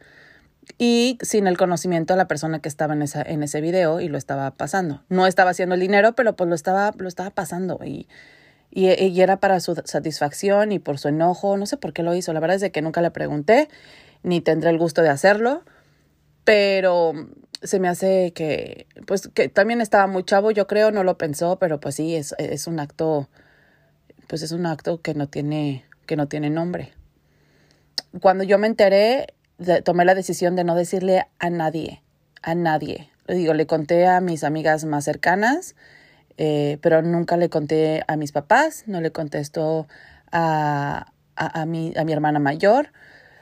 y 0.77 1.17
sin 1.21 1.48
el 1.48 1.57
conocimiento 1.57 2.13
de 2.13 2.17
la 2.17 2.27
persona 2.27 2.59
que 2.59 2.69
estaba 2.69 2.93
en, 2.93 3.01
esa, 3.01 3.21
en 3.21 3.41
ese 3.43 3.62
video 3.62 4.01
y 4.01 4.09
lo 4.09 4.17
estaba 4.17 4.51
pasando. 4.51 5.03
No 5.09 5.25
estaba 5.25 5.51
haciendo 5.51 5.75
el 5.75 5.81
dinero, 5.81 6.13
pero 6.13 6.36
pues 6.36 6.50
lo 6.50 6.55
estaba, 6.55 6.93
lo 6.98 7.07
estaba 7.07 7.29
pasando 7.31 7.79
y, 7.83 8.07
y, 8.69 8.89
y 8.91 9.21
era 9.21 9.39
para 9.39 9.59
su 9.59 9.75
satisfacción 9.86 10.71
y 10.71 10.79
por 10.79 11.00
su 11.00 11.07
enojo, 11.07 11.57
no 11.57 11.65
sé 11.65 11.77
por 11.77 11.93
qué 11.93 12.03
lo 12.03 12.13
hizo, 12.13 12.33
la 12.33 12.39
verdad 12.39 12.55
es 12.55 12.62
de 12.62 12.71
que 12.71 12.81
nunca 12.81 13.01
le 13.01 13.12
pregunté 13.12 13.69
ni 14.21 14.41
tendré 14.41 14.69
el 14.69 14.77
gusto 14.77 15.01
de 15.01 15.09
hacerlo, 15.09 15.63
pero 16.43 17.13
se 17.63 17.79
me 17.79 17.88
hace 17.88 18.31
que, 18.33 18.88
pues 19.05 19.27
que 19.27 19.50
también 19.50 19.81
estaba 19.81 20.07
muy 20.07 20.24
chavo, 20.24 20.51
yo 20.51 20.67
creo, 20.67 20.91
no 20.91 21.03
lo 21.03 21.17
pensó, 21.17 21.57
pero 21.59 21.79
pues 21.79 21.95
sí, 21.95 22.15
es, 22.15 22.36
es 22.38 22.67
un 22.67 22.79
acto, 22.79 23.29
pues 24.29 24.43
es 24.43 24.51
un 24.51 24.67
acto 24.67 25.01
que 25.01 25.15
no 25.15 25.27
tiene, 25.27 25.83
que 26.05 26.15
no 26.15 26.27
tiene 26.27 26.51
nombre. 26.51 26.93
Cuando 28.21 28.43
yo 28.43 28.59
me 28.59 28.67
enteré, 28.67 29.33
tomé 29.83 30.05
la 30.05 30.13
decisión 30.13 30.55
de 30.55 30.63
no 30.63 30.75
decirle 30.75 31.25
a 31.39 31.50
nadie, 31.50 32.03
a 32.43 32.53
nadie. 32.53 33.09
Digo, 33.27 33.55
le 33.55 33.65
conté 33.65 34.05
a 34.05 34.21
mis 34.21 34.43
amigas 34.43 34.86
más 34.86 35.03
cercanas, 35.03 35.75
eh, 36.38 36.77
pero 36.81 37.01
nunca 37.01 37.38
le 37.38 37.50
conté 37.50 38.03
a 38.07 38.17
mis 38.17 38.31
papás, 38.31 38.83
no 38.86 39.01
le 39.01 39.12
contesto 39.12 39.88
a, 40.31 41.12
a, 41.36 41.62
a, 41.62 41.65
mi, 41.65 41.93
a 41.98 42.03
mi 42.03 42.13
hermana 42.13 42.38
mayor. 42.38 42.91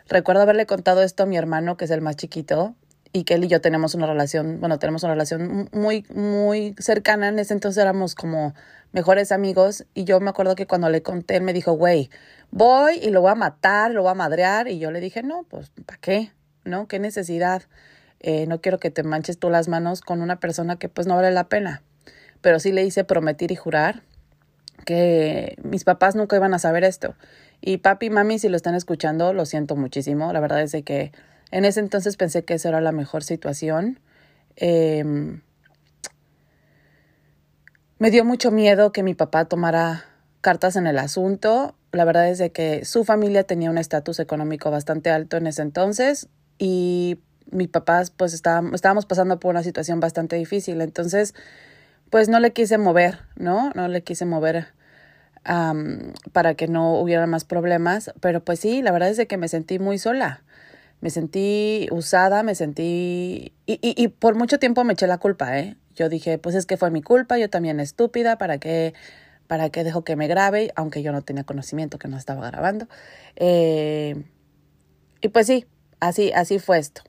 Recuerdo 0.08 0.41
haberle 0.44 0.65
contado 0.65 1.03
esto 1.03 1.24
a 1.24 1.25
mi 1.25 1.36
hermano, 1.36 1.75
que 1.75 1.84
es 1.84 1.91
el 1.91 2.00
más 2.00 2.15
chiquito, 2.15 2.75
y 3.14 3.24
que 3.24 3.36
él 3.36 3.46
y 3.46 3.48
yo 3.48 3.62
tenemos 3.62 3.96
una 3.96 4.08
relación, 4.08 4.60
bueno, 4.60 4.80
tenemos 4.80 5.04
una 5.04 5.14
relación 5.14 5.70
muy, 5.72 6.06
muy 6.14 6.76
cercana. 6.80 7.30
En 7.30 7.40
ese 7.40 7.54
entonces 7.54 7.82
éramos 7.82 8.16
como 8.16 8.54
mejores 8.92 9.32
amigos. 9.32 9.86
Y 9.94 10.04
yo 10.04 10.20
me 10.20 10.30
acuerdo 10.30 10.56
que 10.56 10.68
cuando 10.68 10.90
le 10.90 11.02
conté, 11.02 11.38
él 11.38 11.44
me 11.44 11.54
dijo, 11.54 11.74
güey, 11.74 12.10
voy 12.52 12.98
y 12.98 13.10
lo 13.10 13.22
voy 13.22 13.32
a 13.32 13.36
matar, 13.36 13.92
lo 13.92 14.04
voy 14.04 14.12
a 14.12 14.16
madrear. 14.16 14.68
Y 14.68 14.80
yo 14.80 14.92
le 14.92 15.00
dije, 15.00 15.24
no, 15.24 15.44
pues, 15.50 15.72
¿para 15.86 16.00
qué? 16.00 16.32
¿No? 16.64 16.88
¿Qué 16.88 17.00
necesidad? 17.00 17.64
Eh, 18.20 18.48
no 18.48 18.62
quiero 18.62 18.80
que 18.80 18.92
te 18.92 19.04
manches 19.04 19.38
tú 19.38 19.50
las 19.50 19.68
manos 19.68 20.02
con 20.02 20.22
una 20.22 20.40
persona 20.40 20.78
que 20.78 20.90
pues 20.90 21.08
no 21.08 21.16
vale 21.16 21.32
la 21.32 21.48
pena. 21.50 21.84
Pero 22.42 22.60
sí 22.60 22.72
le 22.72 22.84
hice 22.84 23.04
prometer 23.04 23.52
y 23.52 23.56
jurar 23.56 24.04
que 24.86 25.58
mis 25.64 25.84
papás 25.84 26.16
nunca 26.16 26.36
iban 26.36 26.54
a 26.54 26.60
saber 26.60 26.84
esto. 26.84 27.16
Y 27.62 27.78
papi 27.78 28.08
y 28.08 28.10
mami, 28.10 28.40
si 28.40 28.50
lo 28.50 28.56
están 28.56 28.76
escuchando, 28.76 29.34
lo 29.34 29.46
siento 29.46 29.76
muchísimo. 29.76 30.32
La 30.32 30.40
verdad 30.40 30.62
es 30.62 30.72
de 30.72 30.84
que 30.84 31.12
en 31.51 31.66
ese 31.66 31.80
entonces 31.80 32.18
pensé 32.18 32.44
que 32.44 32.56
esa 32.56 32.70
era 32.70 32.82
la 32.82 32.92
mejor 32.92 33.24
situación. 33.24 34.00
Eh, 34.56 35.04
me 38.00 38.12
dio 38.12 38.25
mucho 38.25 38.51
miedo 38.51 38.92
que 38.92 39.04
mi 39.04 39.16
papá 39.16 39.46
tomara 39.46 40.06
cartas 40.42 40.75
en 40.75 40.88
el 40.88 41.00
asunto. 41.00 41.75
La 41.92 42.06
verdad 42.06 42.30
es 42.30 42.38
de 42.38 42.51
que 42.51 42.86
su 42.86 43.06
familia 43.06 43.44
tenía 43.44 43.72
un 43.72 43.77
estatus 43.77 44.20
económico 44.20 44.70
bastante 44.70 45.10
alto 45.10 45.38
en 45.38 45.48
ese 45.48 45.62
entonces 45.62 46.27
y 46.60 47.20
mi 47.50 47.68
papá 47.68 48.04
pues 48.18 48.34
estaba, 48.34 48.70
estábamos 48.74 49.06
pasando 49.06 49.39
por 49.39 49.51
una 49.51 49.63
situación 49.63 50.00
bastante 50.00 50.36
difícil. 50.36 50.82
Entonces 50.82 51.34
pues 52.10 52.30
no 52.30 52.39
le 52.39 52.51
quise 52.51 52.77
mover, 52.77 53.20
¿no? 53.36 53.72
No 53.74 53.88
le 53.88 54.04
quise 54.04 54.25
mover 54.25 54.68
para 56.34 56.56
que 56.56 56.68
no 56.68 57.00
hubiera 57.00 57.25
más 57.25 57.46
problemas. 57.46 58.12
Pero 58.20 58.44
pues 58.44 58.60
sí, 58.60 58.82
la 58.82 58.92
verdad 58.92 59.10
es 59.10 59.18
de 59.18 59.27
que 59.27 59.38
me 59.38 59.48
sentí 59.48 59.80
muy 59.80 59.98
sola 59.98 60.44
me 61.01 61.10
sentí 61.10 61.88
usada, 61.92 62.44
me 62.44 62.56
sentí... 62.56 63.54
Y, 63.66 63.74
y, 63.82 64.01
y, 64.01 64.08
por 64.08 64.36
mucho 64.36 64.60
tiempo 64.60 64.84
me 64.84 64.94
eché 64.94 65.08
la 65.08 65.20
culpa, 65.20 65.60
¿eh? 65.60 65.77
Yo 65.96 66.10
dije, 66.10 66.38
pues 66.38 66.56
es 66.56 66.66
que 66.66 66.77
fue 66.77 66.92
mi 66.92 67.01
culpa, 67.01 67.38
yo 67.38 67.50
también 67.50 67.80
estúpida, 67.80 68.38
¿para 68.38 68.58
qué, 68.60 68.94
para 69.48 69.70
qué 69.70 69.84
dejo 69.84 70.04
que 70.04 70.16
me 70.16 70.27
grabe? 70.27 70.72
Aunque 70.75 71.01
yo 71.01 71.12
no 71.12 71.22
tenía 71.22 71.44
conocimiento 71.44 72.00
que 72.00 72.08
no 72.08 72.18
estaba 72.18 72.46
grabando. 72.50 72.88
Eh, 73.36 74.24
y 75.22 75.27
pues 75.30 75.48
sí, 75.48 75.66
así, 76.00 76.32
así 76.34 76.60
fue 76.60 76.80
esto. 76.80 77.01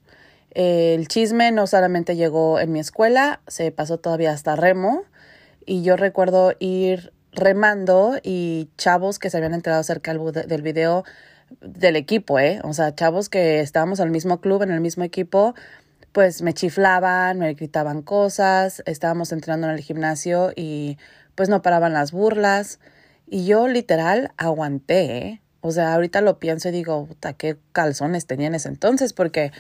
Eh, 0.53 0.95
el 0.95 1.09
chisme 1.09 1.53
no 1.53 1.67
solamente 1.67 2.17
llegó 2.17 2.61
en 2.61 2.73
mi 2.73 2.81
escuela, 2.81 3.41
se 3.47 3.71
pasó 3.73 3.99
todavía 3.99 4.33
hasta 4.33 4.57
remo. 4.57 5.05
Y 5.67 5.83
yo 5.83 5.97
recuerdo 5.97 6.55
ir 6.59 7.13
remando 7.33 8.19
y 8.23 8.71
chavos 8.79 9.19
que 9.19 9.31
se 9.31 9.37
habían 9.37 9.55
enterado 9.55 9.81
acerca 9.81 10.15
del 10.15 10.63
video 10.63 11.05
del 11.61 11.97
equipo, 11.97 12.39
¿eh? 12.39 12.61
O 12.65 12.73
sea, 12.73 12.95
chavos 12.95 13.29
que 13.29 13.61
estábamos 13.61 14.01
en 14.01 14.07
el 14.07 14.13
mismo 14.13 14.41
club, 14.41 14.63
en 14.63 14.71
el 14.71 14.81
mismo 14.81 15.05
equipo, 15.05 15.55
pues 16.13 16.43
me 16.43 16.55
chiflaban, 16.55 17.39
me 17.39 17.55
gritaban 17.55 18.03
cosas, 18.03 18.83
estábamos 18.87 19.33
entrando 19.33 19.67
en 19.69 19.75
el 19.75 19.81
gimnasio 19.81 20.53
y 20.57 20.99
pues 21.35 21.49
no 21.49 21.63
paraban 21.63 21.93
las 21.93 22.13
burlas. 22.13 22.81
Y 23.27 23.47
yo 23.47 23.69
literal 23.69 24.33
aguanté, 24.37 25.19
¿eh? 25.19 25.43
O 25.61 25.71
sea, 25.73 25.95
ahorita 25.95 26.21
lo 26.21 26.39
pienso 26.39 26.69
y 26.69 26.73
digo, 26.73 27.07
puta, 27.07 27.33
qué 27.33 27.57
calzones 27.73 28.27
tenía 28.27 28.47
en 28.47 28.55
ese 28.55 28.69
entonces, 28.69 29.13
porque 29.13 29.53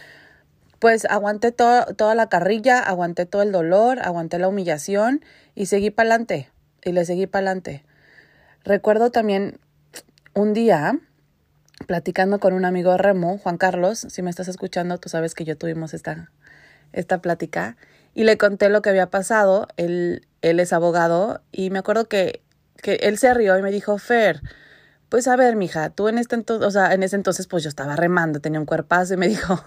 pues 0.78 1.04
aguanté 1.06 1.50
toda 1.50 2.14
la 2.14 2.28
carrilla, 2.28 2.78
aguanté 2.78 3.26
todo 3.26 3.42
el 3.42 3.50
dolor, 3.50 3.98
aguanté 4.00 4.38
la 4.38 4.48
humillación 4.48 5.24
y 5.54 5.66
seguí 5.66 5.90
para 5.90 6.10
adelante. 6.10 6.50
Y 6.84 6.92
le 6.92 7.04
seguí 7.04 7.26
para 7.26 7.46
adelante. 7.46 7.84
Recuerdo 8.64 9.10
también 9.10 9.58
un 10.34 10.52
día 10.52 11.00
platicando 11.86 12.40
con 12.40 12.54
un 12.54 12.64
amigo 12.64 12.96
Remo, 12.96 13.38
Juan 13.38 13.58
Carlos, 13.58 14.06
si 14.08 14.22
me 14.22 14.30
estás 14.30 14.48
escuchando, 14.48 14.98
tú 14.98 15.08
sabes 15.08 15.34
que 15.34 15.44
yo 15.44 15.56
tuvimos 15.56 15.94
esta, 15.94 16.30
esta 16.92 17.20
plática, 17.20 17.76
y 18.14 18.24
le 18.24 18.36
conté 18.38 18.68
lo 18.68 18.82
que 18.82 18.90
había 18.90 19.10
pasado, 19.10 19.68
él, 19.76 20.26
él 20.42 20.60
es 20.60 20.72
abogado, 20.72 21.42
y 21.52 21.70
me 21.70 21.78
acuerdo 21.78 22.08
que, 22.08 22.42
que 22.82 22.94
él 22.94 23.18
se 23.18 23.32
rió 23.34 23.58
y 23.58 23.62
me 23.62 23.70
dijo, 23.70 23.98
Fer, 23.98 24.40
pues 25.08 25.26
a 25.28 25.36
ver, 25.36 25.56
mija, 25.56 25.90
tú 25.90 26.08
en 26.08 26.18
este 26.18 26.34
entonces, 26.34 26.66
o 26.66 26.70
sea, 26.70 26.92
en 26.92 27.02
ese 27.02 27.16
entonces 27.16 27.46
pues 27.46 27.62
yo 27.62 27.68
estaba 27.68 27.96
remando, 27.96 28.40
tenía 28.40 28.60
un 28.60 28.66
cuerpazo, 28.66 29.14
y 29.14 29.16
me 29.16 29.28
dijo, 29.28 29.64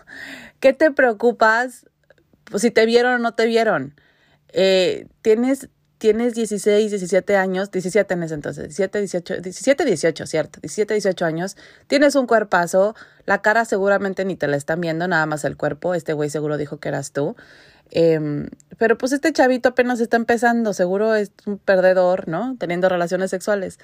¿qué 0.60 0.74
te 0.74 0.92
preocupas? 0.92 1.86
Pues 2.46 2.62
si 2.62 2.72
te 2.72 2.86
vieron 2.86 3.14
o 3.14 3.18
no 3.20 3.34
te 3.34 3.46
vieron. 3.46 3.96
Eh, 4.54 5.08
tienes, 5.22 5.70
tienes 6.02 6.34
16, 6.34 6.90
17 6.90 7.36
años, 7.36 7.70
17 7.70 8.16
en 8.16 8.24
ese 8.24 8.34
entonces, 8.34 8.64
17, 8.70 8.98
18, 8.98 9.42
17, 9.42 9.86
18, 9.86 10.26
cierto, 10.26 10.60
17, 10.60 10.96
18 10.96 11.26
años, 11.26 11.58
tienes 11.86 12.16
un 12.16 12.26
cuerpazo, 12.26 12.96
la 13.28 13.44
cara 13.44 13.66
seguramente 13.66 14.26
ni 14.26 14.36
te 14.36 14.48
la 14.48 14.58
están 14.58 14.82
viendo, 14.82 15.08
nada 15.08 15.28
más 15.28 15.46
el 15.46 15.58
cuerpo, 15.58 15.94
este 15.94 16.14
güey 16.14 16.32
seguro 16.32 16.58
dijo 16.58 16.80
que 16.80 16.90
eras 16.90 17.12
tú. 17.12 17.36
Eh, 17.92 18.50
pero 18.80 18.98
pues 18.98 19.12
este 19.12 19.32
chavito 19.32 19.70
apenas 19.70 20.00
está 20.00 20.18
empezando, 20.18 20.74
seguro 20.74 21.14
es 21.14 21.34
un 21.46 21.60
perdedor, 21.60 22.28
¿no? 22.28 22.56
Teniendo 22.58 22.90
relaciones 22.90 23.30
sexuales. 23.30 23.78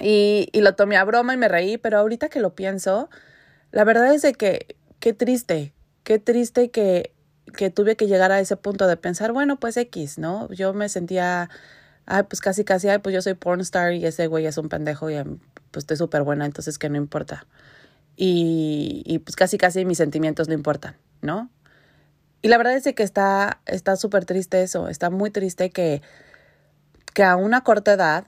Y, 0.00 0.48
y 0.50 0.62
lo 0.62 0.74
tomé 0.74 0.96
a 0.96 1.04
broma 1.04 1.32
y 1.32 1.36
me 1.36 1.46
reí, 1.46 1.78
pero 1.78 1.98
ahorita 1.98 2.28
que 2.28 2.40
lo 2.40 2.56
pienso, 2.56 3.08
la 3.70 3.84
verdad 3.84 4.12
es 4.12 4.22
de 4.22 4.32
que 4.32 4.74
qué 4.98 5.12
triste, 5.12 5.74
qué 6.02 6.18
triste 6.18 6.72
que 6.72 7.12
que 7.52 7.70
tuve 7.70 7.96
que 7.96 8.06
llegar 8.06 8.32
a 8.32 8.40
ese 8.40 8.56
punto 8.56 8.86
de 8.86 8.96
pensar, 8.96 9.32
bueno, 9.32 9.58
pues 9.58 9.76
X, 9.76 10.18
¿no? 10.18 10.50
Yo 10.52 10.72
me 10.74 10.88
sentía, 10.88 11.50
ay, 12.06 12.24
pues 12.24 12.40
casi, 12.40 12.64
casi, 12.64 12.88
ay, 12.88 12.98
pues 12.98 13.14
yo 13.14 13.22
soy 13.22 13.34
pornstar 13.34 13.94
y 13.94 14.04
ese 14.06 14.26
güey 14.26 14.46
es 14.46 14.58
un 14.58 14.68
pendejo 14.68 15.10
y 15.10 15.14
em, 15.14 15.38
pues 15.70 15.84
estoy 15.84 15.96
súper 15.96 16.22
buena, 16.22 16.46
entonces 16.46 16.78
que 16.78 16.88
no 16.88 16.96
importa. 16.96 17.46
Y, 18.16 19.02
y 19.06 19.18
pues 19.20 19.36
casi, 19.36 19.58
casi 19.58 19.84
mis 19.84 19.98
sentimientos 19.98 20.48
no 20.48 20.54
importan, 20.54 20.96
¿no? 21.22 21.50
Y 22.42 22.48
la 22.48 22.58
verdad 22.58 22.74
es 22.74 22.84
que 22.94 23.02
está 23.02 23.60
está 23.66 23.96
súper 23.96 24.24
triste 24.24 24.62
eso, 24.62 24.88
está 24.88 25.10
muy 25.10 25.30
triste 25.30 25.70
que, 25.70 26.02
que 27.12 27.22
a 27.22 27.36
una 27.36 27.62
corta 27.62 27.92
edad 27.92 28.24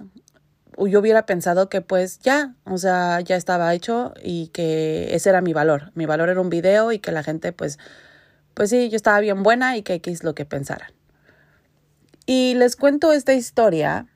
yo 0.79 1.01
hubiera 1.01 1.27
pensado 1.27 1.69
que 1.69 1.81
pues 1.81 2.19
ya, 2.21 2.55
o 2.65 2.79
sea, 2.79 3.21
ya 3.21 3.37
estaba 3.37 3.73
hecho 3.75 4.15
y 4.23 4.49
que 4.49 5.15
ese 5.15 5.31
era 5.31 5.41
mi 5.41 5.53
valor. 5.53 5.93
Mi 5.95 6.07
valor 6.07 6.29
era 6.29 6.41
un 6.41 6.51
video 6.51 6.93
y 6.93 6.99
que 6.99 7.13
la 7.13 7.23
gente 7.23 7.53
pues 7.53 7.79
pues 8.55 8.71
sí, 8.71 8.89
yo 8.89 8.97
estaba 8.97 9.21
bien 9.21 9.43
buena 9.43 9.77
y 9.77 9.83
que 9.83 9.95
X 9.95 10.25
lo 10.25 10.35
que 10.35 10.45
pensaran. 10.45 10.91
Y 12.27 12.55
les 12.55 12.77
cuento 12.77 13.13
esta 13.13 13.35
historia. 13.35 14.07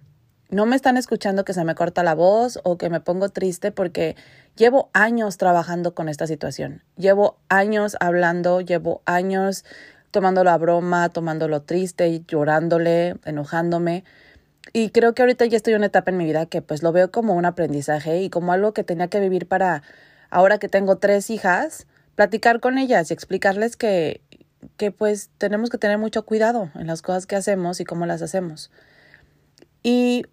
No 0.48 0.64
me 0.64 0.76
están 0.76 0.96
escuchando 0.96 1.44
que 1.44 1.52
se 1.52 1.64
me 1.64 1.74
corta 1.74 2.04
la 2.04 2.14
voz 2.14 2.60
o 2.62 2.78
que 2.78 2.88
me 2.88 3.00
pongo 3.00 3.30
triste 3.30 3.72
porque 3.72 4.14
llevo 4.56 4.90
años 4.92 5.38
trabajando 5.38 5.94
con 5.94 6.08
esta 6.08 6.26
situación. 6.26 6.82
Llevo 6.96 7.38
años 7.48 7.96
hablando, 7.98 8.60
llevo 8.60 9.02
años 9.06 9.64
tomándolo 10.12 10.50
a 10.50 10.58
broma, 10.58 11.08
tomándolo 11.08 11.62
triste, 11.62 12.22
llorándole, 12.28 13.16
enojándome. 13.24 14.04
Y 14.72 14.90
creo 14.90 15.14
que 15.14 15.22
ahorita 15.22 15.46
ya 15.46 15.56
estoy 15.56 15.72
en 15.72 15.80
una 15.80 15.86
etapa 15.86 16.10
en 16.10 16.16
mi 16.16 16.24
vida 16.24 16.46
que 16.46 16.62
pues 16.62 16.82
lo 16.82 16.92
veo 16.92 17.10
como 17.10 17.34
un 17.34 17.44
aprendizaje 17.44 18.22
y 18.22 18.30
como 18.30 18.52
algo 18.52 18.72
que 18.72 18.84
tenía 18.84 19.08
que 19.08 19.20
vivir 19.20 19.48
para 19.48 19.82
ahora 20.30 20.58
que 20.58 20.68
tengo 20.68 20.96
tres 20.98 21.30
hijas, 21.30 21.86
platicar 22.14 22.60
con 22.60 22.78
ellas 22.78 23.10
y 23.10 23.14
explicarles 23.14 23.76
que 23.76 24.22
que 24.76 24.90
pues 24.90 25.30
tenemos 25.38 25.70
que 25.70 25.78
tener 25.78 25.98
mucho 25.98 26.24
cuidado 26.24 26.70
en 26.74 26.86
las 26.86 27.02
cosas 27.02 27.26
que 27.26 27.36
hacemos 27.36 27.80
y 27.80 27.84
cómo 27.84 28.06
las 28.06 28.22
hacemos. 28.22 28.70
Y 29.82 30.24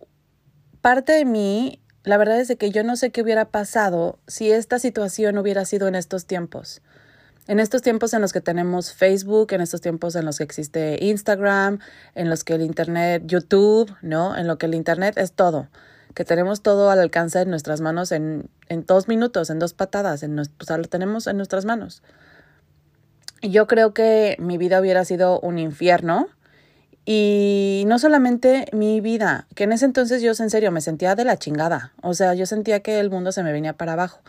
parte 0.81 1.13
de 1.13 1.25
mí, 1.25 1.79
la 2.03 2.17
verdad 2.17 2.39
es 2.39 2.47
de 2.47 2.57
que 2.57 2.71
yo 2.71 2.83
no 2.83 2.95
sé 2.95 3.11
qué 3.11 3.21
hubiera 3.21 3.45
pasado 3.45 4.19
si 4.27 4.51
esta 4.51 4.79
situación 4.79 5.37
hubiera 5.37 5.65
sido 5.65 5.87
en 5.87 5.95
estos 5.95 6.25
tiempos. 6.25 6.81
En 7.47 7.59
estos 7.59 7.81
tiempos 7.81 8.13
en 8.13 8.21
los 8.21 8.31
que 8.31 8.39
tenemos 8.39 8.93
Facebook, 8.93 9.51
en 9.51 9.61
estos 9.61 9.81
tiempos 9.81 10.15
en 10.15 10.25
los 10.25 10.37
que 10.37 10.45
existe 10.45 10.97
Instagram, 11.01 11.79
en 12.15 12.29
los 12.29 12.43
que 12.43 12.55
el 12.55 12.61
Internet, 12.61 13.23
YouTube, 13.25 13.93
¿no? 14.01 14.37
En 14.37 14.47
lo 14.47 14.57
que 14.57 14.65
el 14.65 14.75
Internet 14.75 15.17
es 15.17 15.33
todo. 15.33 15.67
Que 16.13 16.23
tenemos 16.23 16.61
todo 16.61 16.89
al 16.89 16.99
alcance 16.99 17.39
de 17.39 17.45
nuestras 17.45 17.81
manos 17.81 18.13
en, 18.13 18.49
en 18.69 18.85
dos 18.85 19.09
minutos, 19.09 19.49
en 19.49 19.59
dos 19.59 19.73
patadas, 19.73 20.23
en, 20.23 20.39
o 20.39 20.43
sea, 20.65 20.77
lo 20.77 20.85
tenemos 20.85 21.27
en 21.27 21.35
nuestras 21.35 21.65
manos 21.65 22.01
yo 23.49 23.67
creo 23.67 23.93
que 23.93 24.35
mi 24.39 24.57
vida 24.57 24.79
hubiera 24.79 25.05
sido 25.05 25.39
un 25.39 25.59
infierno. 25.59 26.27
Y 27.05 27.83
no 27.87 27.99
solamente 27.99 28.67
mi 28.71 29.01
vida, 29.01 29.47
que 29.55 29.65
en 29.65 29.73
ese 29.73 29.83
entonces 29.85 30.21
yo 30.21 30.31
en 30.31 30.49
serio 30.49 30.71
me 30.71 30.79
sentía 30.79 31.15
de 31.15 31.25
la 31.25 31.37
chingada. 31.37 31.91
O 32.01 32.13
sea, 32.13 32.33
yo 32.33 32.45
sentía 32.45 32.79
que 32.79 32.99
el 32.99 33.09
mundo 33.09 33.31
se 33.33 33.43
me 33.43 33.51
venía 33.51 33.73
para 33.73 33.93
abajo. 33.93 34.21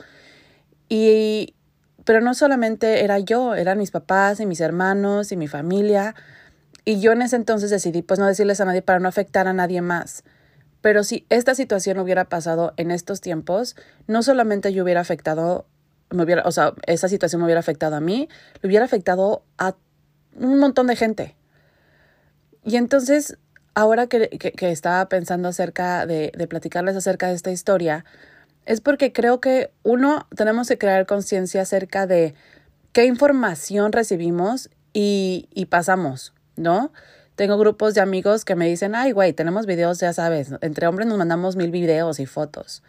Y 0.89 1.55
Pero 2.05 2.21
no 2.21 2.35
solamente 2.35 3.05
era 3.05 3.19
yo, 3.19 3.55
eran 3.55 3.79
mis 3.79 3.91
papás 3.91 4.41
y 4.41 4.47
mis 4.47 4.61
hermanos 4.61 5.33
y 5.33 5.37
mi 5.37 5.49
familia. 5.49 6.15
Y 6.85 7.01
yo 7.01 7.13
en 7.13 7.23
ese 7.23 7.37
entonces 7.37 7.71
decidí 7.71 8.03
pues 8.03 8.21
no 8.21 8.27
decirles 8.27 8.61
a 8.61 8.65
nadie 8.67 8.83
para 8.83 9.01
no 9.01 9.09
afectar 9.09 9.49
a 9.49 9.53
nadie 9.53 9.81
más. 9.81 10.25
Pero 10.83 11.03
si 11.03 11.25
esta 11.31 11.55
situación 11.55 11.99
hubiera 11.99 12.27
pasado 12.27 12.75
en 12.77 12.91
estos 12.91 13.23
tiempos, 13.23 13.75
no 14.07 14.23
solamente 14.23 14.73
yo 14.73 14.85
hubiera 14.85 15.01
afectado, 15.01 15.65
me 16.15 16.25
hubiera, 16.25 16.43
o 16.45 16.53
sea, 16.53 16.75
esa 16.87 17.09
situación 17.09 17.41
me 17.41 17.47
hubiera 17.47 17.61
afectado 17.61 17.97
a 17.97 18.01
mí, 18.01 18.29
le 18.63 18.69
hubiera 18.69 18.85
afectado 18.85 19.45
a 19.59 19.75
un 20.37 20.59
montón 20.59 20.87
de 20.87 20.97
gente. 20.97 21.37
Y 22.65 22.77
entonces, 22.77 23.39
ahora 23.75 24.07
que, 24.07 24.29
que, 24.29 24.71
estaba 24.71 25.09
pensando 25.09 25.49
acerca 25.49 26.07
de, 26.07 26.33
de 26.37 26.47
platicarles 26.47 26.97
acerca 26.97 27.29
de 27.29 27.35
esta 27.35 27.51
historia, 27.51 28.05
es 28.67 28.81
porque 28.81 29.13
creo 29.13 29.41
que 29.41 29.71
uno, 29.83 30.27
tenemos 30.35 30.69
que 30.69 30.79
crear 30.79 31.07
conciencia 31.07 31.63
acerca 31.63 32.07
de 32.07 32.35
qué 32.93 33.05
información 33.05 33.93
recibimos 33.93 34.71
y, 34.93 35.49
y 35.53 35.67
pasamos, 35.67 36.33
¿no? 36.57 36.93
Tengo 37.35 37.59
grupos 37.59 37.95
de 37.95 38.01
amigos 38.01 38.45
que 38.45 38.55
me 38.55 38.67
dicen, 38.67 38.95
ay, 38.95 39.13
güey, 39.13 39.33
tenemos 39.33 39.67
videos, 39.67 39.99
ya 39.99 40.13
sabes, 40.13 40.53
entre 40.61 40.87
hombres 40.87 41.09
nos 41.09 41.19
mandamos 41.19 41.57
mil 41.57 41.73
videos 41.73 42.21
y 42.21 42.27
fotos. 42.27 42.83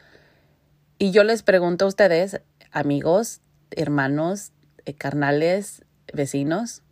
Y 0.98 1.12
yo 1.12 1.24
les 1.24 1.44
pregunto 1.44 1.86
a 1.86 1.88
ustedes, 1.88 2.40
amigos, 2.76 3.42
hermanos, 3.72 4.52
eh, 4.86 4.94
carnales, 4.94 5.84
vecinos, 6.14 6.84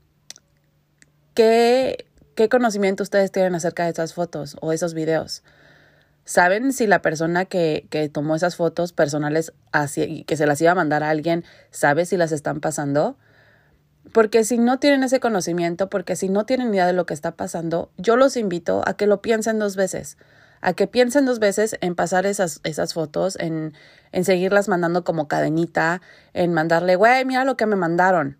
¿qué, 1.35 2.07
¿qué 2.35 2.49
conocimiento 2.49 3.03
ustedes 3.03 3.31
tienen 3.31 3.53
acerca 3.53 3.83
de 3.83 3.91
esas 3.91 4.13
fotos 4.13 4.55
o 4.61 4.71
esos 4.71 4.93
videos? 4.93 5.43
¿Saben 6.25 6.71
si 6.71 6.87
la 6.87 7.01
persona 7.01 7.43
que, 7.43 7.85
que 7.89 8.07
tomó 8.07 8.35
esas 8.35 8.55
fotos 8.55 8.93
personales 8.93 9.51
y 9.97 10.23
que 10.23 10.37
se 10.37 10.47
las 10.47 10.61
iba 10.61 10.71
a 10.71 10.75
mandar 10.75 11.03
a 11.03 11.09
alguien 11.09 11.43
sabe 11.69 12.05
si 12.05 12.15
las 12.15 12.31
están 12.31 12.61
pasando? 12.61 13.17
Porque 14.13 14.45
si 14.45 14.57
no 14.57 14.79
tienen 14.79 15.03
ese 15.03 15.19
conocimiento, 15.19 15.89
porque 15.89 16.15
si 16.15 16.29
no 16.29 16.45
tienen 16.45 16.73
idea 16.73 16.87
de 16.87 16.93
lo 16.93 17.05
que 17.05 17.13
está 17.13 17.31
pasando, 17.31 17.91
yo 17.97 18.15
los 18.15 18.37
invito 18.37 18.83
a 18.85 18.95
que 18.95 19.05
lo 19.05 19.21
piensen 19.21 19.59
dos 19.59 19.75
veces, 19.75 20.17
a 20.63 20.73
que 20.73 20.87
piensen 20.87 21.25
dos 21.25 21.39
veces 21.39 21.77
en 21.81 21.93
pasar 21.93 22.25
esas, 22.25 22.61
esas 22.63 22.93
fotos, 22.93 23.35
en, 23.37 23.73
en 24.13 24.23
seguirlas 24.23 24.69
mandando 24.69 25.03
como 25.03 25.27
cadenita, 25.27 26.01
en 26.33 26.53
mandarle, 26.53 26.95
güey, 26.95 27.25
mira 27.25 27.43
lo 27.43 27.57
que 27.57 27.65
me 27.65 27.75
mandaron. 27.75 28.37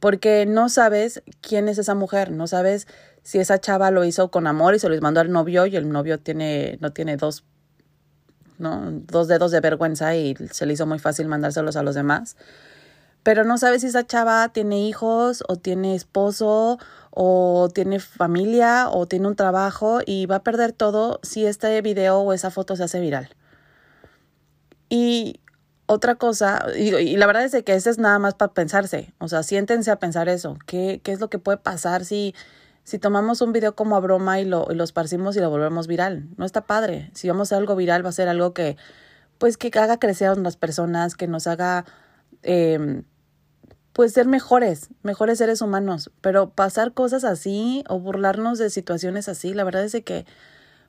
Porque 0.00 0.46
no 0.46 0.70
sabes 0.70 1.22
quién 1.42 1.68
es 1.68 1.76
esa 1.76 1.94
mujer, 1.94 2.30
no 2.30 2.46
sabes 2.46 2.88
si 3.22 3.38
esa 3.38 3.60
chava 3.60 3.90
lo 3.90 4.04
hizo 4.04 4.30
con 4.30 4.46
amor 4.46 4.74
y 4.74 4.78
se 4.78 4.88
lo 4.88 4.98
mandó 5.02 5.20
al 5.20 5.30
novio 5.30 5.66
y 5.66 5.76
el 5.76 5.86
novio 5.90 6.18
tiene, 6.18 6.78
no 6.80 6.94
tiene 6.94 7.18
dos, 7.18 7.44
¿no? 8.56 8.90
dos 8.90 9.28
dedos 9.28 9.50
de 9.50 9.60
vergüenza 9.60 10.16
y 10.16 10.34
se 10.50 10.64
le 10.64 10.72
hizo 10.72 10.86
muy 10.86 10.98
fácil 10.98 11.28
mandárselos 11.28 11.76
a 11.76 11.82
los 11.82 11.94
demás 11.94 12.36
pero 13.22 13.44
no 13.44 13.58
sabes 13.58 13.82
si 13.82 13.88
esa 13.88 14.06
chava 14.06 14.48
tiene 14.48 14.86
hijos 14.86 15.44
o 15.48 15.56
tiene 15.56 15.94
esposo 15.94 16.78
o 17.14 17.68
tiene 17.72 18.00
familia 18.00 18.88
o 18.90 19.06
tiene 19.06 19.28
un 19.28 19.36
trabajo 19.36 20.00
y 20.04 20.26
va 20.26 20.36
a 20.36 20.42
perder 20.42 20.72
todo 20.72 21.20
si 21.22 21.44
este 21.44 21.80
video 21.82 22.20
o 22.20 22.32
esa 22.32 22.50
foto 22.50 22.74
se 22.74 22.84
hace 22.84 23.00
viral. 23.00 23.28
Y 24.88 25.40
otra 25.86 26.14
cosa, 26.14 26.66
y, 26.74 27.16
la 27.16 27.26
verdad 27.26 27.44
es 27.44 27.64
que 27.64 27.74
ese 27.74 27.90
es 27.90 27.98
nada 27.98 28.18
más 28.18 28.34
para 28.34 28.54
pensarse, 28.54 29.12
o 29.18 29.28
sea, 29.28 29.42
siéntense 29.42 29.90
a 29.90 29.96
pensar 29.96 30.28
eso, 30.30 30.56
¿qué, 30.66 31.00
qué 31.04 31.12
es 31.12 31.20
lo 31.20 31.28
que 31.28 31.38
puede 31.38 31.58
pasar 31.58 32.06
si, 32.06 32.34
si 32.82 32.98
tomamos 32.98 33.42
un 33.42 33.52
video 33.52 33.74
como 33.74 33.96
a 33.96 34.00
broma 34.00 34.40
y 34.40 34.46
lo, 34.46 34.66
y 34.70 34.74
lo 34.74 34.84
esparcimos 34.84 35.36
y 35.36 35.40
lo 35.40 35.50
volvemos 35.50 35.88
viral? 35.88 36.28
No 36.38 36.46
está 36.46 36.66
padre, 36.66 37.10
si 37.12 37.28
vamos 37.28 37.52
a 37.52 37.58
algo 37.58 37.76
viral 37.76 38.04
va 38.04 38.08
a 38.08 38.12
ser 38.12 38.28
algo 38.28 38.54
que, 38.54 38.78
pues, 39.36 39.58
que 39.58 39.70
haga 39.78 39.98
crecer 39.98 40.28
a 40.28 40.34
las 40.36 40.56
personas, 40.56 41.14
que 41.14 41.26
nos 41.28 41.46
haga... 41.46 41.84
Eh, 42.42 43.02
pues 43.92 44.12
ser 44.12 44.26
mejores, 44.26 44.88
mejores 45.02 45.38
seres 45.38 45.60
humanos, 45.60 46.10
pero 46.20 46.50
pasar 46.50 46.92
cosas 46.92 47.24
así 47.24 47.84
o 47.88 47.98
burlarnos 47.98 48.58
de 48.58 48.70
situaciones 48.70 49.28
así, 49.28 49.54
la 49.54 49.64
verdad 49.64 49.84
es 49.84 49.96
que 50.04 50.26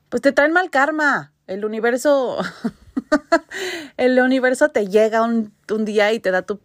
pues 0.09 0.21
te 0.21 0.31
traen 0.31 0.53
mal 0.53 0.69
karma. 0.69 1.33
El 1.47 1.65
universo 1.65 2.37
el 3.97 4.19
universo 4.19 4.69
te 4.69 4.87
llega 4.87 5.23
un, 5.23 5.53
un 5.69 5.85
día 5.85 6.13
y 6.13 6.19
te 6.19 6.31
da 6.31 6.43
tu 6.43 6.61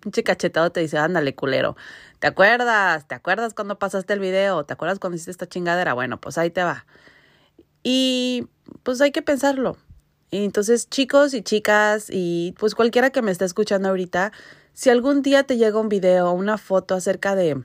pinche 0.00 0.22
cachetado, 0.22 0.70
te 0.70 0.80
dice, 0.80 0.98
"Ándale, 0.98 1.34
culero. 1.34 1.76
¿Te 2.20 2.28
acuerdas? 2.28 3.06
¿Te 3.08 3.14
acuerdas 3.14 3.54
cuando 3.54 3.78
pasaste 3.78 4.12
el 4.14 4.20
video? 4.20 4.64
¿Te 4.64 4.72
acuerdas 4.72 4.98
cuando 4.98 5.16
hiciste 5.16 5.32
esta 5.32 5.48
chingadera? 5.48 5.94
Bueno, 5.94 6.20
pues 6.20 6.38
ahí 6.38 6.50
te 6.50 6.62
va." 6.62 6.86
Y 7.82 8.48
pues 8.82 9.00
hay 9.00 9.10
que 9.12 9.22
pensarlo. 9.22 9.76
Y 10.30 10.44
entonces, 10.44 10.88
chicos 10.88 11.34
y 11.34 11.42
chicas 11.42 12.06
y 12.10 12.54
pues 12.58 12.74
cualquiera 12.74 13.10
que 13.10 13.20
me 13.20 13.30
esté 13.30 13.44
escuchando 13.44 13.88
ahorita, 13.90 14.32
si 14.74 14.90
algún 14.90 15.22
día 15.22 15.44
te 15.44 15.56
llega 15.56 15.78
un 15.78 15.88
video 15.88 16.30
o 16.30 16.32
una 16.32 16.58
foto 16.58 16.94
acerca 16.94 17.34
de 17.34 17.64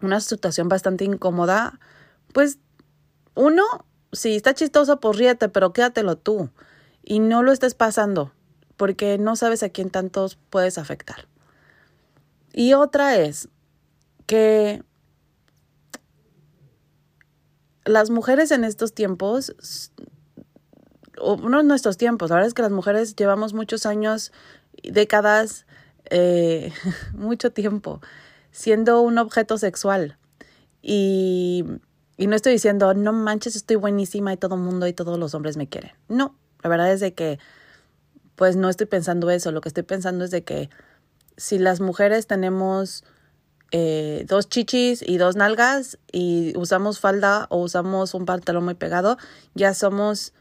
una 0.00 0.20
situación 0.20 0.68
bastante 0.68 1.04
incómoda, 1.04 1.78
pues 2.32 2.58
uno, 3.34 3.62
si 4.12 4.36
está 4.36 4.54
chistoso, 4.54 5.00
pues 5.00 5.16
ríete, 5.16 5.48
pero 5.48 5.72
quédatelo 5.72 6.16
tú 6.16 6.50
y 7.02 7.20
no 7.20 7.42
lo 7.42 7.52
estés 7.52 7.74
pasando, 7.74 8.32
porque 8.76 9.18
no 9.18 9.36
sabes 9.36 9.62
a 9.62 9.70
quién 9.70 9.90
tantos 9.90 10.38
puedes 10.50 10.78
afectar. 10.78 11.28
Y 12.52 12.74
otra 12.74 13.16
es 13.16 13.48
que 14.26 14.82
las 17.84 18.10
mujeres 18.10 18.50
en 18.50 18.64
estos 18.64 18.92
tiempos, 18.92 19.90
o 21.18 21.36
no 21.36 21.60
en 21.60 21.68
nuestros 21.68 21.96
tiempos, 21.96 22.30
la 22.30 22.36
verdad 22.36 22.48
es 22.48 22.54
que 22.54 22.62
las 22.62 22.72
mujeres 22.72 23.16
llevamos 23.16 23.54
muchos 23.54 23.86
años, 23.86 24.32
décadas, 24.82 25.66
eh, 26.12 26.72
mucho 27.14 27.50
tiempo 27.50 28.00
siendo 28.50 29.00
un 29.00 29.18
objeto 29.18 29.58
sexual. 29.58 30.18
Y, 30.82 31.64
y 32.16 32.26
no 32.26 32.36
estoy 32.36 32.52
diciendo, 32.52 32.94
no 32.94 33.12
manches, 33.12 33.56
estoy 33.56 33.76
buenísima 33.76 34.32
y 34.32 34.36
todo 34.36 34.54
el 34.56 34.60
mundo 34.60 34.86
y 34.86 34.92
todos 34.92 35.18
los 35.18 35.34
hombres 35.34 35.56
me 35.56 35.68
quieren. 35.68 35.92
No, 36.08 36.36
la 36.62 36.70
verdad 36.70 36.92
es 36.92 37.00
de 37.00 37.14
que, 37.14 37.38
pues 38.36 38.56
no 38.56 38.68
estoy 38.68 38.86
pensando 38.86 39.30
eso. 39.30 39.52
Lo 39.52 39.60
que 39.60 39.68
estoy 39.68 39.84
pensando 39.84 40.24
es 40.24 40.30
de 40.30 40.44
que 40.44 40.70
si 41.36 41.58
las 41.58 41.80
mujeres 41.80 42.26
tenemos 42.26 43.04
eh, 43.70 44.26
dos 44.28 44.48
chichis 44.48 45.02
y 45.02 45.16
dos 45.16 45.34
nalgas 45.36 45.98
y 46.12 46.52
usamos 46.58 47.00
falda 47.00 47.46
o 47.48 47.58
usamos 47.58 48.12
un 48.14 48.26
pantalón 48.26 48.64
muy 48.64 48.74
pegado, 48.74 49.16
ya 49.54 49.72
somos 49.72 50.34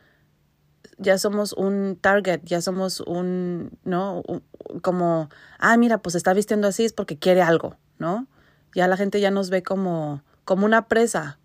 ya 0.97 1.17
somos 1.17 1.53
un 1.53 1.97
target, 1.99 2.41
ya 2.43 2.61
somos 2.61 2.99
un, 3.01 3.77
¿no? 3.83 4.23
como, 4.81 5.29
ah, 5.59 5.77
mira, 5.77 5.97
pues 5.97 6.15
está 6.15 6.33
vistiendo 6.33 6.67
así 6.67 6.85
es 6.85 6.93
porque 6.93 7.17
quiere 7.17 7.41
algo, 7.41 7.75
¿no? 7.97 8.27
Ya 8.75 8.87
la 8.87 8.97
gente 8.97 9.19
ya 9.19 9.31
nos 9.31 9.49
ve 9.49 9.63
como, 9.63 10.23
como 10.45 10.65
una 10.65 10.87
presa. 10.87 11.39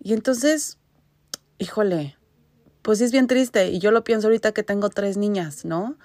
Y 0.00 0.12
entonces, 0.12 0.78
híjole, 1.58 2.16
pues 2.82 3.00
es 3.00 3.10
bien 3.10 3.26
triste. 3.26 3.70
Y 3.70 3.80
yo 3.80 3.90
lo 3.90 4.04
pienso 4.04 4.28
ahorita 4.28 4.52
que 4.52 4.62
tengo 4.62 4.88
tres 4.88 5.16
niñas, 5.16 5.64
¿no? 5.64 5.96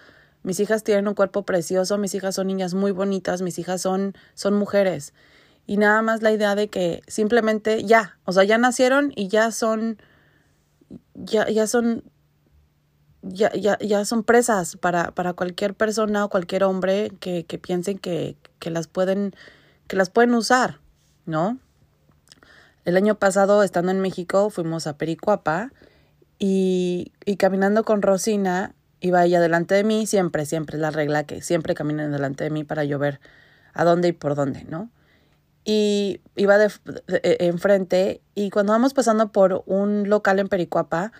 Mis 0.41 0.59
hijas 0.59 0.83
tienen 0.83 1.07
un 1.07 1.13
cuerpo 1.13 1.43
precioso, 1.43 1.97
mis 1.97 2.15
hijas 2.15 2.35
son 2.35 2.47
niñas 2.47 2.73
muy 2.73 2.91
bonitas, 2.91 3.41
mis 3.41 3.59
hijas 3.59 3.81
son, 3.81 4.13
son 4.33 4.55
mujeres. 4.55 5.13
Y 5.65 5.77
nada 5.77 6.01
más 6.01 6.21
la 6.21 6.31
idea 6.31 6.55
de 6.55 6.69
que 6.69 7.01
simplemente 7.07 7.83
ya, 7.85 8.17
o 8.25 8.33
sea, 8.33 8.43
ya 8.43 8.57
nacieron 8.57 9.13
y 9.15 9.29
ya 9.29 9.51
son, 9.51 9.97
ya, 11.13 11.49
ya 11.49 11.67
son 11.67 12.03
ya, 13.23 13.51
ya, 13.53 13.77
ya 13.79 14.05
son 14.05 14.23
presas 14.23 14.75
para, 14.75 15.11
para 15.11 15.33
cualquier 15.33 15.73
persona 15.73 16.25
o 16.25 16.29
cualquier 16.29 16.63
hombre 16.63 17.11
que, 17.19 17.45
que 17.45 17.57
piensen 17.57 17.97
que, 17.97 18.37
que, 18.59 18.69
las 18.69 18.87
pueden, 18.87 19.33
que 19.87 19.95
las 19.95 20.09
pueden 20.09 20.33
usar, 20.33 20.79
¿no? 21.25 21.57
El 22.85 22.97
año 22.97 23.15
pasado, 23.15 23.63
estando 23.63 23.91
en 23.91 24.01
México, 24.01 24.49
fuimos 24.49 24.87
a 24.87 24.97
Pericuapa 24.97 25.71
y, 26.37 27.13
y 27.25 27.37
caminando 27.37 27.85
con 27.85 28.01
Rosina, 28.01 28.75
iba 28.99 29.23
ella 29.23 29.39
delante 29.39 29.73
de 29.73 29.85
mí, 29.85 30.05
siempre, 30.05 30.45
siempre, 30.45 30.77
la 30.77 30.91
regla 30.91 31.23
que 31.23 31.41
siempre 31.41 31.75
caminen 31.75 32.11
delante 32.11 32.43
de 32.43 32.49
mí 32.49 32.65
para 32.65 32.83
yo 32.83 32.99
ver 32.99 33.21
a 33.73 33.85
dónde 33.85 34.09
y 34.09 34.11
por 34.11 34.35
dónde, 34.35 34.65
¿no? 34.65 34.89
Y 35.63 36.19
iba 36.35 36.57
de, 36.57 36.69
de, 37.07 37.37
enfrente 37.39 38.21
y 38.35 38.49
cuando 38.49 38.73
vamos 38.73 38.93
pasando 38.93 39.31
por 39.31 39.63
un 39.65 40.09
local 40.09 40.39
en 40.39 40.49
Pericuapa, 40.49 41.13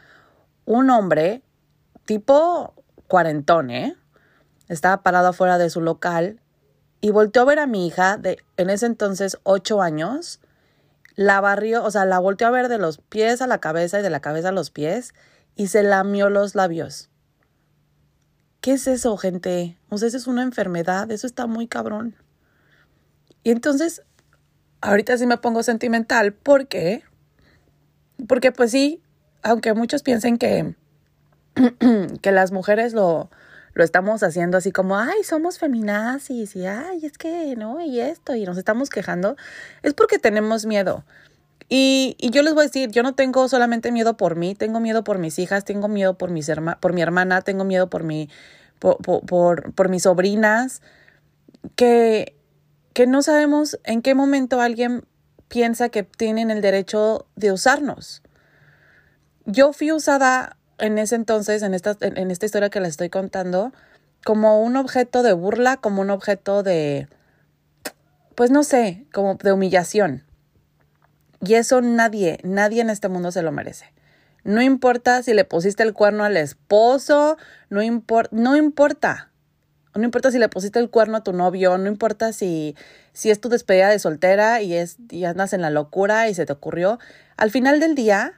un 0.66 0.90
hombre 0.90 1.44
tipo 2.06 2.74
cuarentón, 3.08 3.70
¿eh? 3.72 3.96
Estaba 4.68 5.04
parado 5.04 5.30
afuera 5.30 5.58
de 5.58 5.70
su 5.70 5.82
local 5.82 6.42
y 7.02 7.12
volteó 7.12 7.42
a 7.42 7.46
ver 7.46 7.60
a 7.60 7.68
mi 7.68 7.86
hija 7.86 8.18
de 8.18 8.38
en 8.58 8.70
ese 8.70 8.86
entonces 8.86 9.38
ocho 9.44 9.82
años. 9.82 10.40
La 11.16 11.42
barrió, 11.42 11.84
o 11.84 11.92
sea, 11.92 12.06
la 12.06 12.18
volteó 12.20 12.48
a 12.48 12.52
ver 12.52 12.70
de 12.70 12.80
los 12.80 12.98
pies 12.98 13.42
a 13.42 13.48
la 13.48 13.60
cabeza 13.60 14.00
y 14.00 14.04
de 14.04 14.10
la 14.10 14.20
cabeza 14.20 14.50
a 14.50 14.54
los 14.54 14.72
pies 14.72 15.14
y 15.56 15.68
se 15.68 15.84
lamió 15.84 16.30
los 16.30 16.56
labios. 16.56 17.10
¿Qué 18.62 18.74
es 18.74 18.88
eso, 18.88 19.18
gente? 19.18 19.78
O 19.90 19.98
sea, 19.98 20.08
eso 20.08 20.18
es 20.18 20.26
una 20.26 20.42
enfermedad, 20.42 21.12
eso 21.12 21.28
está 21.28 21.46
muy 21.46 21.68
cabrón. 21.68 22.16
Y 23.44 23.52
entonces, 23.52 24.02
ahorita 24.82 25.18
sí 25.18 25.28
me 25.28 25.38
pongo 25.38 25.62
sentimental, 25.64 26.34
¿por 26.34 26.68
qué? 26.68 27.04
Porque 28.28 28.52
pues 28.52 28.72
sí, 28.72 29.04
aunque 29.42 29.74
muchos 29.74 30.02
piensen 30.02 30.38
que 30.38 30.76
que 32.22 32.32
las 32.32 32.52
mujeres 32.52 32.94
lo, 32.94 33.30
lo 33.74 33.84
estamos 33.84 34.24
haciendo 34.24 34.58
así 34.58 34.72
como, 34.72 34.98
ay, 34.98 35.24
somos 35.24 35.58
feminazis 35.58 36.56
y 36.56 36.66
ay, 36.66 37.06
es 37.06 37.18
que 37.18 37.56
no, 37.56 37.82
y 37.82 38.00
esto, 38.00 38.36
y 38.36 38.46
nos 38.46 38.58
estamos 38.58 38.90
quejando, 38.90 39.36
es 39.82 39.94
porque 39.94 40.20
tenemos 40.20 40.66
miedo. 40.66 41.04
Y, 41.70 42.16
y, 42.20 42.30
yo 42.30 42.44
les 42.44 42.54
voy 42.54 42.64
a 42.64 42.68
decir, 42.68 42.92
yo 42.92 43.04
no 43.04 43.16
tengo 43.16 43.48
solamente 43.48 43.92
miedo 43.92 44.16
por 44.16 44.36
mí, 44.36 44.54
tengo 44.54 44.80
miedo 44.80 45.04
por 45.04 45.18
mis 45.18 45.40
hijas, 45.40 45.66
tengo 45.66 45.88
miedo 45.88 46.18
por, 46.18 46.30
mis 46.30 46.52
por 46.80 46.94
mi 46.94 47.02
hermana, 47.02 47.42
tengo 47.42 47.64
miedo 47.64 47.90
por, 47.90 48.04
mi, 48.04 48.30
por, 48.80 48.98
por, 48.98 49.74
por, 49.74 49.90
mis 49.90 50.04
sobrinas, 50.04 50.82
que, 51.76 52.36
que 52.94 53.08
no 53.08 53.24
sabemos 53.24 53.80
en 53.86 54.02
qué 54.02 54.14
momento 54.14 54.62
alguien 54.62 55.06
piensa 55.48 55.90
que 55.90 56.04
tienen 56.04 56.52
el 56.52 56.62
derecho 56.62 57.26
de 57.36 57.52
usarnos. 57.52 58.22
Yo 59.46 59.74
fui 59.74 59.92
usada 59.92 60.58
en 60.78 60.98
ese 60.98 61.16
entonces, 61.16 61.62
en 61.64 61.74
esta, 61.74 61.96
en 62.02 62.32
esta 62.32 62.46
historia 62.46 62.70
que 62.70 62.80
les 62.80 62.90
estoy 62.90 63.10
contando, 63.10 63.72
como 64.24 64.62
un 64.62 64.76
objeto 64.78 65.24
de 65.24 65.34
burla, 65.34 65.78
como 65.78 66.02
un 66.02 66.10
objeto 66.10 66.64
de, 66.64 67.08
pues 68.36 68.52
no 68.52 68.64
sé, 68.64 69.06
como 69.14 69.36
de 69.36 69.52
humillación. 69.52 70.24
Y 71.42 71.56
eso 71.56 71.82
nadie, 71.82 72.40
nadie 72.44 72.82
en 72.82 72.90
este 72.90 73.10
mundo 73.10 73.32
se 73.32 73.42
lo 73.42 73.52
merece. 73.52 73.92
No 74.44 74.62
importa 74.62 75.24
si 75.24 75.34
le 75.34 75.46
pusiste 75.46 75.84
el 75.84 75.94
cuerno 75.94 76.24
al 76.24 76.38
esposo, 76.38 77.38
no, 77.70 77.82
no 78.32 78.56
importa. 78.56 79.30
No 79.96 80.04
importa 80.04 80.32
si 80.32 80.40
le 80.40 80.50
pusiste 80.50 80.80
el 80.80 80.90
cuerno 80.90 81.18
a 81.18 81.24
tu 81.24 81.34
novio, 81.34 81.78
no 81.78 81.88
importa 81.88 82.34
si, 82.34 82.76
si 83.12 83.30
es 83.30 83.40
tu 83.40 83.50
despedida 83.50 83.90
de 83.90 84.00
soltera 84.00 84.62
y, 84.62 84.74
es, 84.74 84.98
y 85.10 85.26
andas 85.26 85.54
en 85.54 85.62
la 85.62 85.70
locura 85.70 86.30
y 86.30 86.34
se 86.34 86.46
te 86.46 86.54
ocurrió. 86.54 87.00
Al 87.38 87.52
final 87.52 87.80
del 87.80 87.94
día, 87.94 88.34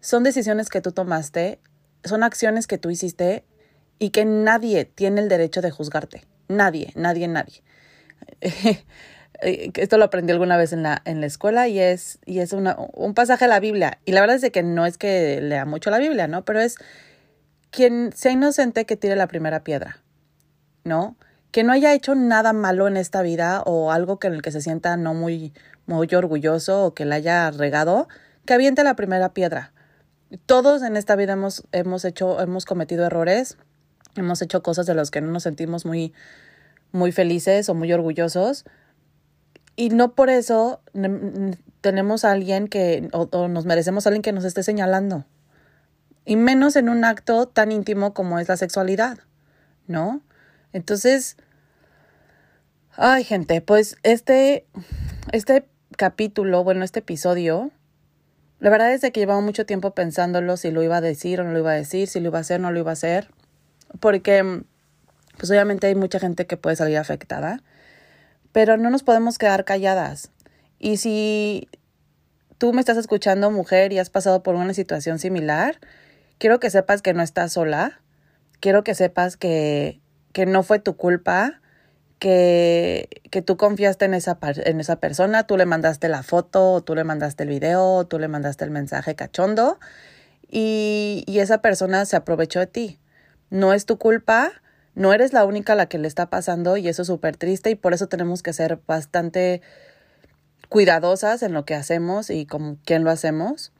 son 0.00 0.22
decisiones 0.22 0.68
que 0.68 0.80
tú 0.80 0.92
tomaste, 0.92 1.58
son 2.04 2.22
acciones 2.22 2.66
que 2.66 2.78
tú 2.78 2.90
hiciste 2.90 3.44
y 3.98 4.10
que 4.10 4.24
nadie 4.24 4.84
tiene 4.84 5.20
el 5.20 5.28
derecho 5.28 5.60
de 5.60 5.70
juzgarte. 5.70 6.24
Nadie, 6.48 6.92
nadie, 6.94 7.28
nadie. 7.28 7.62
Eh, 9.42 9.70
esto 9.76 9.96
lo 9.96 10.04
aprendí 10.04 10.32
alguna 10.32 10.58
vez 10.58 10.74
en 10.74 10.82
la, 10.82 11.00
en 11.06 11.20
la 11.20 11.26
escuela 11.26 11.66
y 11.66 11.78
es, 11.78 12.18
y 12.26 12.40
es 12.40 12.52
una, 12.52 12.76
un 12.92 13.14
pasaje 13.14 13.46
de 13.46 13.48
la 13.48 13.58
Biblia. 13.58 13.98
Y 14.04 14.12
la 14.12 14.20
verdad 14.20 14.36
es 14.36 14.42
de 14.42 14.50
que 14.50 14.62
no 14.62 14.84
es 14.84 14.98
que 14.98 15.40
lea 15.40 15.64
mucho 15.64 15.90
la 15.90 15.98
Biblia, 15.98 16.28
¿no? 16.28 16.44
Pero 16.44 16.60
es 16.60 16.76
quien 17.70 18.12
sea 18.14 18.32
inocente 18.32 18.84
que 18.84 18.96
tire 18.96 19.16
la 19.16 19.28
primera 19.28 19.64
piedra, 19.64 20.02
¿no? 20.84 21.16
Que 21.52 21.64
no 21.64 21.72
haya 21.72 21.94
hecho 21.94 22.14
nada 22.14 22.52
malo 22.52 22.86
en 22.86 22.96
esta 22.96 23.22
vida 23.22 23.62
o 23.62 23.92
algo 23.92 24.18
que 24.18 24.26
en 24.26 24.34
el 24.34 24.42
que 24.42 24.52
se 24.52 24.60
sienta 24.60 24.96
no 24.96 25.14
muy, 25.14 25.54
muy 25.86 26.08
orgulloso 26.14 26.84
o 26.84 26.94
que 26.94 27.04
la 27.04 27.16
haya 27.16 27.50
regado, 27.50 28.08
que 28.44 28.54
aviente 28.54 28.84
la 28.84 28.94
primera 28.94 29.32
piedra. 29.32 29.72
Todos 30.46 30.82
en 30.82 30.96
esta 30.96 31.16
vida 31.16 31.32
hemos, 31.32 31.64
hemos 31.72 32.04
hecho, 32.04 32.40
hemos 32.40 32.64
cometido 32.64 33.04
errores, 33.04 33.56
hemos 34.16 34.42
hecho 34.42 34.62
cosas 34.62 34.86
de 34.86 34.94
las 34.94 35.10
que 35.10 35.20
no 35.20 35.30
nos 35.30 35.42
sentimos 35.42 35.84
muy, 35.84 36.12
muy 36.92 37.12
felices 37.12 37.68
o 37.68 37.74
muy 37.74 37.92
orgullosos 37.92 38.64
y 39.80 39.88
no 39.88 40.14
por 40.14 40.28
eso 40.28 40.82
tenemos 41.80 42.24
a 42.24 42.32
alguien 42.32 42.68
que, 42.68 43.08
o, 43.12 43.48
nos 43.48 43.64
merecemos 43.64 44.04
a 44.04 44.10
alguien 44.10 44.22
que 44.22 44.32
nos 44.32 44.44
esté 44.44 44.62
señalando. 44.62 45.24
Y 46.26 46.36
menos 46.36 46.76
en 46.76 46.90
un 46.90 47.02
acto 47.04 47.48
tan 47.48 47.72
íntimo 47.72 48.12
como 48.12 48.38
es 48.38 48.48
la 48.48 48.58
sexualidad, 48.58 49.20
¿no? 49.86 50.20
Entonces, 50.74 51.38
ay 52.92 53.24
gente, 53.24 53.62
pues 53.62 53.96
este, 54.02 54.66
este 55.32 55.66
capítulo, 55.96 56.62
bueno, 56.62 56.84
este 56.84 56.98
episodio, 56.98 57.70
la 58.60 58.70
verdad 58.70 58.92
es 58.92 59.00
que 59.00 59.20
llevaba 59.20 59.40
mucho 59.40 59.66
tiempo 59.66 59.94
pensándolo 59.94 60.56
si 60.56 60.70
lo 60.70 60.82
iba 60.82 60.98
a 60.98 61.00
decir 61.00 61.40
o 61.40 61.44
no 61.44 61.52
lo 61.52 61.58
iba 61.58 61.72
a 61.72 61.74
decir, 61.74 62.08
si 62.08 62.20
lo 62.20 62.28
iba 62.28 62.38
a 62.38 62.42
hacer 62.42 62.60
o 62.60 62.62
no 62.62 62.72
lo 62.72 62.78
iba 62.78 62.90
a 62.90 62.92
hacer, 62.92 63.28
porque 63.98 64.62
pues 65.36 65.50
obviamente 65.50 65.86
hay 65.86 65.94
mucha 65.94 66.20
gente 66.20 66.46
que 66.46 66.56
puede 66.56 66.76
salir 66.76 66.98
afectada 66.98 67.62
pero 68.52 68.76
no 68.76 68.90
nos 68.90 69.02
podemos 69.02 69.38
quedar 69.38 69.64
calladas. 69.64 70.30
Y 70.78 70.96
si 70.96 71.68
tú 72.58 72.72
me 72.72 72.80
estás 72.80 72.96
escuchando, 72.96 73.50
mujer, 73.50 73.92
y 73.92 73.98
has 73.98 74.10
pasado 74.10 74.42
por 74.42 74.54
una 74.54 74.74
situación 74.74 75.18
similar, 75.18 75.78
quiero 76.38 76.60
que 76.60 76.70
sepas 76.70 77.02
que 77.02 77.14
no 77.14 77.22
estás 77.22 77.52
sola. 77.52 78.00
Quiero 78.60 78.84
que 78.84 78.94
sepas 78.94 79.36
que, 79.36 80.00
que 80.32 80.46
no 80.46 80.62
fue 80.62 80.78
tu 80.78 80.96
culpa, 80.96 81.60
que, 82.20 83.08
que 83.30 83.42
tú 83.42 83.56
confiaste 83.56 84.04
en 84.04 84.14
esa, 84.14 84.38
en 84.42 84.78
esa 84.78 84.96
persona, 84.96 85.46
tú 85.46 85.56
le 85.56 85.66
mandaste 85.66 86.08
la 86.08 86.22
foto, 86.22 86.82
tú 86.82 86.94
le 86.94 87.02
mandaste 87.02 87.42
el 87.42 87.48
video, 87.48 88.06
tú 88.06 88.20
le 88.20 88.28
mandaste 88.28 88.64
el 88.64 88.70
mensaje 88.70 89.16
cachondo, 89.16 89.80
y, 90.48 91.24
y 91.26 91.40
esa 91.40 91.62
persona 91.62 92.04
se 92.04 92.16
aprovechó 92.16 92.60
de 92.60 92.66
ti. 92.66 93.00
No 93.48 93.72
es 93.72 93.86
tu 93.86 93.98
culpa, 93.98 94.52
no 94.94 95.12
eres 95.12 95.32
la 95.32 95.44
única 95.44 95.74
la 95.74 95.86
que 95.86 95.98
le 95.98 96.06
está 96.06 96.28
pasando 96.28 96.76
y 96.76 96.88
eso 96.88 97.02
es 97.02 97.08
súper 97.08 97.36
triste 97.36 97.70
y 97.70 97.74
por 97.74 97.94
eso 97.94 98.06
tenemos 98.06 98.42
que 98.42 98.52
ser 98.52 98.78
bastante 98.86 99.62
cuidadosas 100.68 101.42
en 101.42 101.52
lo 101.52 101.64
que 101.64 101.74
hacemos 101.74 102.30
y 102.30 102.46
con 102.46 102.76
quién 102.76 103.02
lo 103.02 103.10
hacemos. 103.10 103.72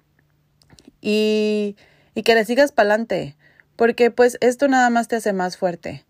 Y, 1.03 1.77
y 2.15 2.23
que 2.23 2.35
le 2.35 2.45
sigas 2.45 2.73
para 2.73 2.91
adelante, 2.91 3.37
porque 3.77 4.11
pues 4.11 4.39
esto 4.41 4.67
nada 4.67 4.89
más 4.91 5.09
te 5.09 5.17
hace 5.17 5.33
más 5.33 5.57
fuerte. 5.57 6.07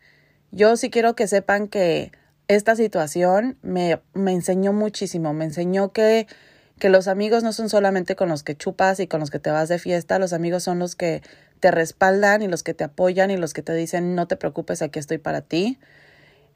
Yo 0.52 0.76
sí 0.76 0.90
quiero 0.90 1.14
que 1.14 1.26
sepan 1.26 1.68
que 1.68 2.12
esta 2.50 2.74
situación 2.74 3.56
me, 3.62 4.00
me 4.12 4.32
enseñó 4.32 4.72
muchísimo, 4.72 5.32
me 5.32 5.44
enseñó 5.44 5.92
que, 5.92 6.26
que 6.80 6.88
los 6.88 7.06
amigos 7.06 7.44
no 7.44 7.52
son 7.52 7.68
solamente 7.68 8.16
con 8.16 8.28
los 8.28 8.42
que 8.42 8.56
chupas 8.56 8.98
y 8.98 9.06
con 9.06 9.20
los 9.20 9.30
que 9.30 9.38
te 9.38 9.52
vas 9.52 9.68
de 9.68 9.78
fiesta, 9.78 10.18
los 10.18 10.32
amigos 10.32 10.64
son 10.64 10.80
los 10.80 10.96
que 10.96 11.22
te 11.60 11.70
respaldan 11.70 12.42
y 12.42 12.48
los 12.48 12.64
que 12.64 12.74
te 12.74 12.82
apoyan 12.82 13.30
y 13.30 13.36
los 13.36 13.54
que 13.54 13.62
te 13.62 13.72
dicen 13.72 14.16
no 14.16 14.26
te 14.26 14.36
preocupes, 14.36 14.82
aquí 14.82 14.98
estoy 14.98 15.18
para 15.18 15.42
ti. 15.42 15.78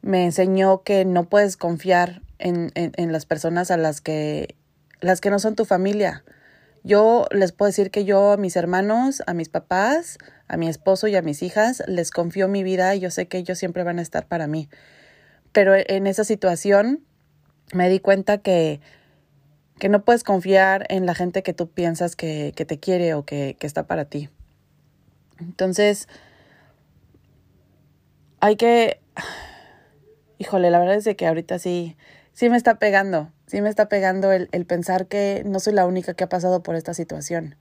Me 0.03 0.25
enseñó 0.25 0.83
que 0.83 1.05
no 1.05 1.29
puedes 1.29 1.57
confiar 1.57 2.23
en, 2.41 2.73
en, 2.75 3.13
las 3.13 3.25
personas 3.25 3.71
a 3.71 3.77
las 3.77 4.01
que, 4.01 4.57
las 5.01 5.21
que 5.21 5.31
no 5.31 5.39
son 5.39 5.55
tu 5.55 5.65
familia. 5.65 6.25
Yo 6.83 7.27
les 7.31 7.53
puedo 7.53 7.69
decir 7.69 7.93
que 7.93 8.05
yo 8.05 8.33
a 8.33 8.37
mis 8.37 8.57
hermanos, 8.57 9.23
a 9.29 9.33
mis 9.33 9.49
papás, 9.49 10.19
a 10.49 10.57
mi 10.57 10.69
esposo 10.69 11.07
y 11.07 11.15
a 11.15 11.23
mis 11.23 11.43
hijas 11.43 11.85
les 11.87 12.11
confío 12.11 12.49
mi 12.49 12.65
vida 12.65 12.95
y 12.97 13.01
yo 13.01 13.11
sé 13.13 13.29
que 13.29 13.39
ellos 13.39 13.59
siempre 13.59 13.85
van 13.85 14.01
a 14.01 14.03
estar 14.03 14.27
para 14.27 14.49
mí. 14.49 14.69
Pero 15.55 15.75
en 15.75 16.07
esa 16.09 16.25
situación 16.25 17.05
me 17.73 17.89
di 17.89 18.01
cuenta 18.01 18.39
que, 18.39 18.81
que 19.79 19.89
no 19.89 20.05
puedes 20.05 20.25
confiar 20.25 20.85
en 20.91 21.07
la 21.07 21.15
gente 21.15 21.43
que 21.43 21.55
tú 21.55 21.71
piensas 21.71 22.17
que, 22.17 22.53
que 22.55 22.67
te 22.67 22.79
quiere 22.79 23.15
o 23.15 23.25
que, 23.25 23.57
que 23.59 23.67
está 23.67 23.87
para 23.87 24.05
ti. 24.05 24.29
Entonces, 25.39 26.09
hay 28.41 28.57
que, 28.57 29.01
híjole, 30.39 30.71
la 30.71 30.81
verdad 30.81 30.97
es 30.97 31.17
que 31.17 31.27
ahorita 31.27 31.61
sí, 31.61 31.97
sí 32.33 32.51
me 32.51 32.57
está 32.57 32.81
pegando, 32.81 33.31
sí 33.47 33.63
me 33.63 33.69
está 33.69 33.89
pegando 33.89 34.33
el, 34.33 34.49
el 34.51 34.67
pensar 34.67 35.07
que 35.07 35.45
no 35.47 35.61
soy 35.61 35.73
la 35.73 35.87
única 35.87 36.15
que 36.15 36.25
ha 36.25 36.29
pasado 36.29 36.65
por 36.65 36.75
esta 36.75 36.95
situación. 36.95 37.55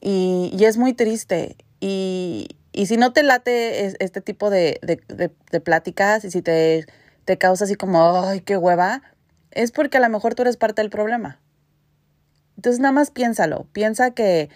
Y, 0.00 0.50
y 0.58 0.64
es 0.64 0.78
muy 0.78 0.94
triste. 0.94 1.56
Y, 1.80 2.57
y 2.72 2.86
si 2.86 2.96
no 2.96 3.12
te 3.12 3.22
late 3.22 3.86
este 4.04 4.20
tipo 4.20 4.50
de, 4.50 4.78
de, 4.82 5.30
de, 5.50 5.60
pláticas 5.60 6.24
y 6.24 6.30
si 6.30 6.42
te, 6.42 6.86
te 7.24 7.38
causa 7.38 7.64
así 7.64 7.74
como, 7.74 8.22
ay, 8.24 8.40
qué 8.40 8.56
hueva, 8.56 9.02
es 9.50 9.72
porque 9.72 9.98
a 9.98 10.00
lo 10.00 10.08
mejor 10.08 10.34
tú 10.34 10.42
eres 10.42 10.56
parte 10.56 10.82
del 10.82 10.90
problema. 10.90 11.40
Entonces 12.56 12.80
nada 12.80 12.92
más 12.92 13.10
piénsalo, 13.10 13.66
piensa 13.72 14.10
que 14.12 14.50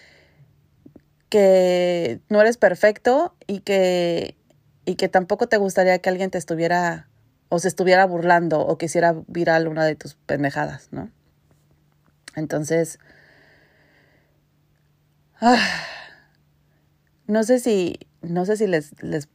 que 1.33 2.21
no 2.29 2.43
eres 2.43 2.59
perfecto 2.59 3.35
y 3.47 3.61
que, 3.61 4.37
y 4.85 4.97
que 4.97 5.09
tampoco 5.09 5.49
te 5.49 5.57
gustaría 5.57 5.99
que 5.99 6.11
alguien 6.11 6.31
te 6.31 6.37
estuviera 6.37 7.09
o 7.49 7.59
se 7.59 7.69
estuviera 7.69 8.05
burlando 8.05 8.61
o 8.61 8.77
quisiera 8.77 9.15
viral 9.29 9.67
una 9.67 9.87
de 9.87 9.95
tus 9.95 10.15
pendejadas, 10.15 10.89
¿no? 10.91 11.11
Entonces, 12.37 12.99
ah, 15.41 15.57
no 17.33 17.45
sé 17.45 17.61
si, 17.61 17.99
no 18.21 18.45
sé 18.45 18.59
si 18.59 18.67
les, 18.67 18.93
les, 19.03 19.29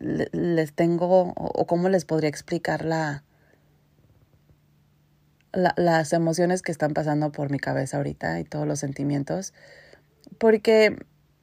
les 0.00 0.72
tengo 0.72 1.34
o, 1.36 1.66
cómo 1.66 1.90
les 1.90 2.06
podría 2.06 2.30
explicar 2.30 2.82
la, 2.82 3.24
la, 5.52 5.74
las 5.76 6.14
emociones 6.14 6.62
que 6.62 6.72
están 6.72 6.94
pasando 6.94 7.32
por 7.32 7.50
mi 7.50 7.58
cabeza 7.58 7.98
ahorita 7.98 8.40
y 8.40 8.44
todos 8.44 8.66
los 8.66 8.78
sentimientos, 8.80 9.52
porque 10.38 10.96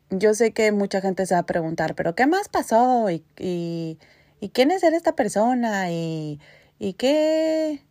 yo 0.10 0.34
sé 0.34 0.52
que 0.52 0.72
mucha 0.72 1.00
gente 1.00 1.28
se 1.28 1.36
va 1.36 1.42
a 1.42 1.46
preguntar, 1.46 1.94
pero 1.94 2.16
¿qué 2.16 2.26
más 2.26 2.50
pasó? 2.50 3.12
¿Y, 3.12 3.24
y, 3.38 4.00
y 4.40 4.50
quién 4.50 4.72
es 4.72 4.82
esta 4.82 5.16
persona? 5.16 5.92
¿Y, 5.92 6.40
y 6.80 6.94
qué? 6.94 7.86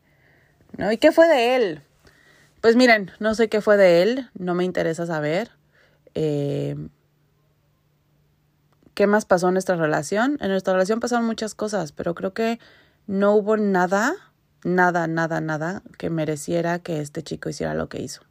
¿No? 0.77 0.91
¿Y 0.91 0.99
qué 0.99 1.13
fue 1.13 1.29
de 1.29 1.55
él? 1.55 1.83
Pues 2.61 2.75
miren, 2.75 3.13
no 3.21 3.37
sé 3.37 3.49
qué 3.49 3.61
fue 3.61 3.77
de 3.77 4.03
él, 4.03 4.31
no 4.35 4.55
me 4.55 4.65
interesa 4.65 5.07
saber. 5.07 5.53
Eh, 6.15 6.77
¿Qué 8.95 9.07
más 9.07 9.25
pasó 9.25 9.49
en 9.49 9.55
nuestra 9.55 9.77
relación? 9.77 10.39
En 10.41 10.51
nuestra 10.51 10.75
relación 10.75 11.01
pasaron 11.01 11.25
muchas 11.25 11.55
cosas, 11.55 11.93
pero 11.93 12.15
creo 12.15 12.35
que 12.35 12.59
no 13.07 13.35
hubo 13.35 13.57
nada, 13.57 14.15
nada, 14.65 15.07
nada, 15.07 15.41
nada 15.41 15.83
que 15.99 16.11
mereciera 16.11 16.79
que 16.79 17.01
este 17.01 17.23
chico 17.23 17.49
hiciera 17.49 17.75
lo 17.75 17.89
que 17.89 18.03
hizo. 18.03 18.23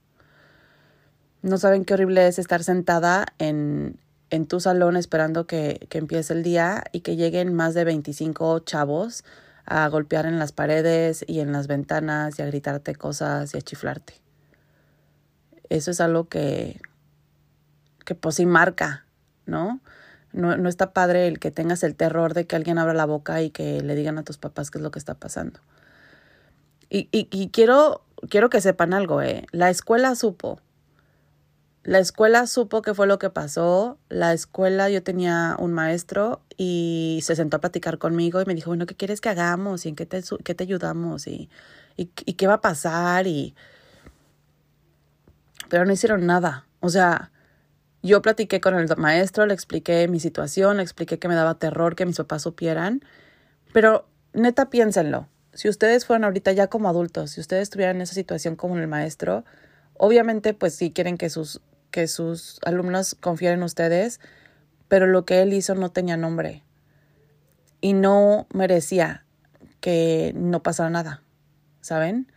No 1.42 1.58
saben 1.58 1.86
qué 1.86 1.96
horrible 1.96 2.28
es 2.28 2.38
estar 2.38 2.64
sentada 2.64 3.26
en, 3.40 4.00
en 4.30 4.46
tu 4.46 4.60
salón 4.60 4.96
esperando 4.96 5.48
que, 5.48 5.88
que 5.90 5.98
empiece 5.98 6.34
el 6.34 6.44
día 6.44 6.84
y 6.92 7.02
que 7.02 7.16
lleguen 7.16 7.54
más 7.54 7.74
de 7.74 7.84
25 7.84 8.60
chavos 8.60 9.24
a 9.66 9.88
golpear 9.88 10.26
en 10.26 10.38
las 10.38 10.52
paredes 10.52 11.26
y 11.28 11.40
en 11.40 11.52
las 11.52 11.68
ventanas 11.68 12.38
y 12.38 12.42
a 12.44 12.46
gritarte 12.46 12.96
cosas 12.96 13.54
y 13.56 13.58
a 13.58 13.62
chiflarte. 13.62 14.22
Eso 15.70 15.90
es 15.92 16.02
algo 16.02 16.28
que, 16.28 16.80
que 18.06 18.14
pues 18.14 18.36
sí 18.36 18.46
marca, 18.46 19.06
¿no? 19.46 19.80
¿No? 20.34 20.58
No 20.58 20.70
está 20.70 20.94
padre 20.94 21.28
el 21.28 21.40
que 21.40 21.52
tengas 21.52 21.84
el 21.84 21.96
terror 21.96 22.34
de 22.34 22.46
que 22.46 22.56
alguien 22.56 22.78
abra 22.78 22.94
la 22.94 23.06
boca 23.06 23.42
y 23.42 23.50
que 23.50 23.82
le 23.82 23.96
digan 23.96 24.18
a 24.18 24.24
tus 24.24 24.38
papás 24.38 24.72
qué 24.72 24.78
es 24.78 24.84
lo 24.84 24.92
que 24.92 25.00
está 25.00 25.16
pasando. 25.16 25.60
Y, 26.94 27.08
y, 27.12 27.50
quiero, 27.52 28.04
quiero 28.30 28.50
que 28.50 28.60
sepan 28.60 28.94
algo, 28.94 29.22
¿eh? 29.22 29.46
La 29.52 29.70
escuela 29.70 30.14
supo. 30.16 30.60
La 31.84 32.00
escuela 32.00 32.46
supo 32.48 32.82
qué 32.82 32.94
fue 32.94 33.08
lo 33.08 33.18
que 33.18 33.30
pasó. 33.30 33.98
La 34.10 34.34
escuela, 34.34 34.90
yo 34.90 35.02
tenía 35.02 35.56
un 35.58 35.72
maestro 35.72 36.42
y 36.58 37.22
se 37.24 37.38
sentó 37.38 37.58
a 37.58 37.62
platicar 37.62 37.98
conmigo 37.98 38.42
y 38.42 38.46
me 38.46 38.54
dijo, 38.54 38.72
bueno, 38.72 38.86
¿qué 38.88 38.96
quieres 38.96 39.22
que 39.22 39.30
hagamos? 39.30 39.86
¿Y 39.86 39.90
en 39.90 39.96
qué 39.96 40.06
te, 40.06 40.22
qué 40.44 40.54
te 40.54 40.66
ayudamos? 40.66 41.28
¿Y, 41.28 41.50
y, 41.96 42.12
y 42.26 42.34
qué 42.34 42.46
va 42.46 42.56
a 42.56 42.62
pasar? 42.62 43.26
Y... 43.26 43.56
Pero 45.70 45.86
no 45.86 45.94
hicieron 45.94 46.26
nada. 46.26 46.68
O 46.82 46.90
sea, 46.90 47.32
yo 48.02 48.22
platiqué 48.22 48.62
con 48.62 48.76
el 48.76 48.88
maestro, 48.98 49.46
le 49.46 49.54
expliqué 49.54 50.08
mi 50.08 50.20
situación, 50.20 50.78
le 50.78 50.84
expliqué 50.84 51.20
que 51.20 51.28
me 51.28 51.36
daba 51.36 51.56
terror 51.56 51.96
que 51.96 52.06
mis 52.06 52.18
papás 52.18 52.42
supieran. 52.42 53.04
Pero 53.74 54.08
neta, 54.34 54.70
piénsenlo 54.70 55.28
si 55.54 55.70
ustedes 55.70 56.06
fueran 56.06 56.24
ahorita 56.24 56.52
ya 56.54 56.68
como 56.68 56.90
adultos, 56.90 57.32
si 57.32 57.42
ustedes 57.42 57.64
estuvieran 57.64 57.98
en 57.98 58.04
esa 58.04 58.14
situación 58.14 58.56
como 58.56 58.78
el 58.78 58.88
maestro, 58.88 59.44
obviamente 59.98 60.54
pues 60.54 60.76
sí 60.76 60.92
quieren 60.92 61.18
que 61.18 61.30
sus, 61.30 61.62
que 61.92 62.08
sus 62.08 62.60
alumnos 62.66 63.16
confíen 63.20 63.54
en 63.54 63.64
ustedes, 63.64 64.20
pero 64.88 65.08
lo 65.08 65.26
que 65.26 65.42
él 65.42 65.54
hizo 65.54 65.76
no 65.76 65.92
tenía 65.92 66.18
nombre 66.18 66.64
y 67.82 67.94
no 67.94 68.48
merecía 68.54 69.26
que 69.80 70.34
no 70.36 70.64
pasara 70.64 70.90
nada, 70.90 71.22
¿saben? 71.82 72.32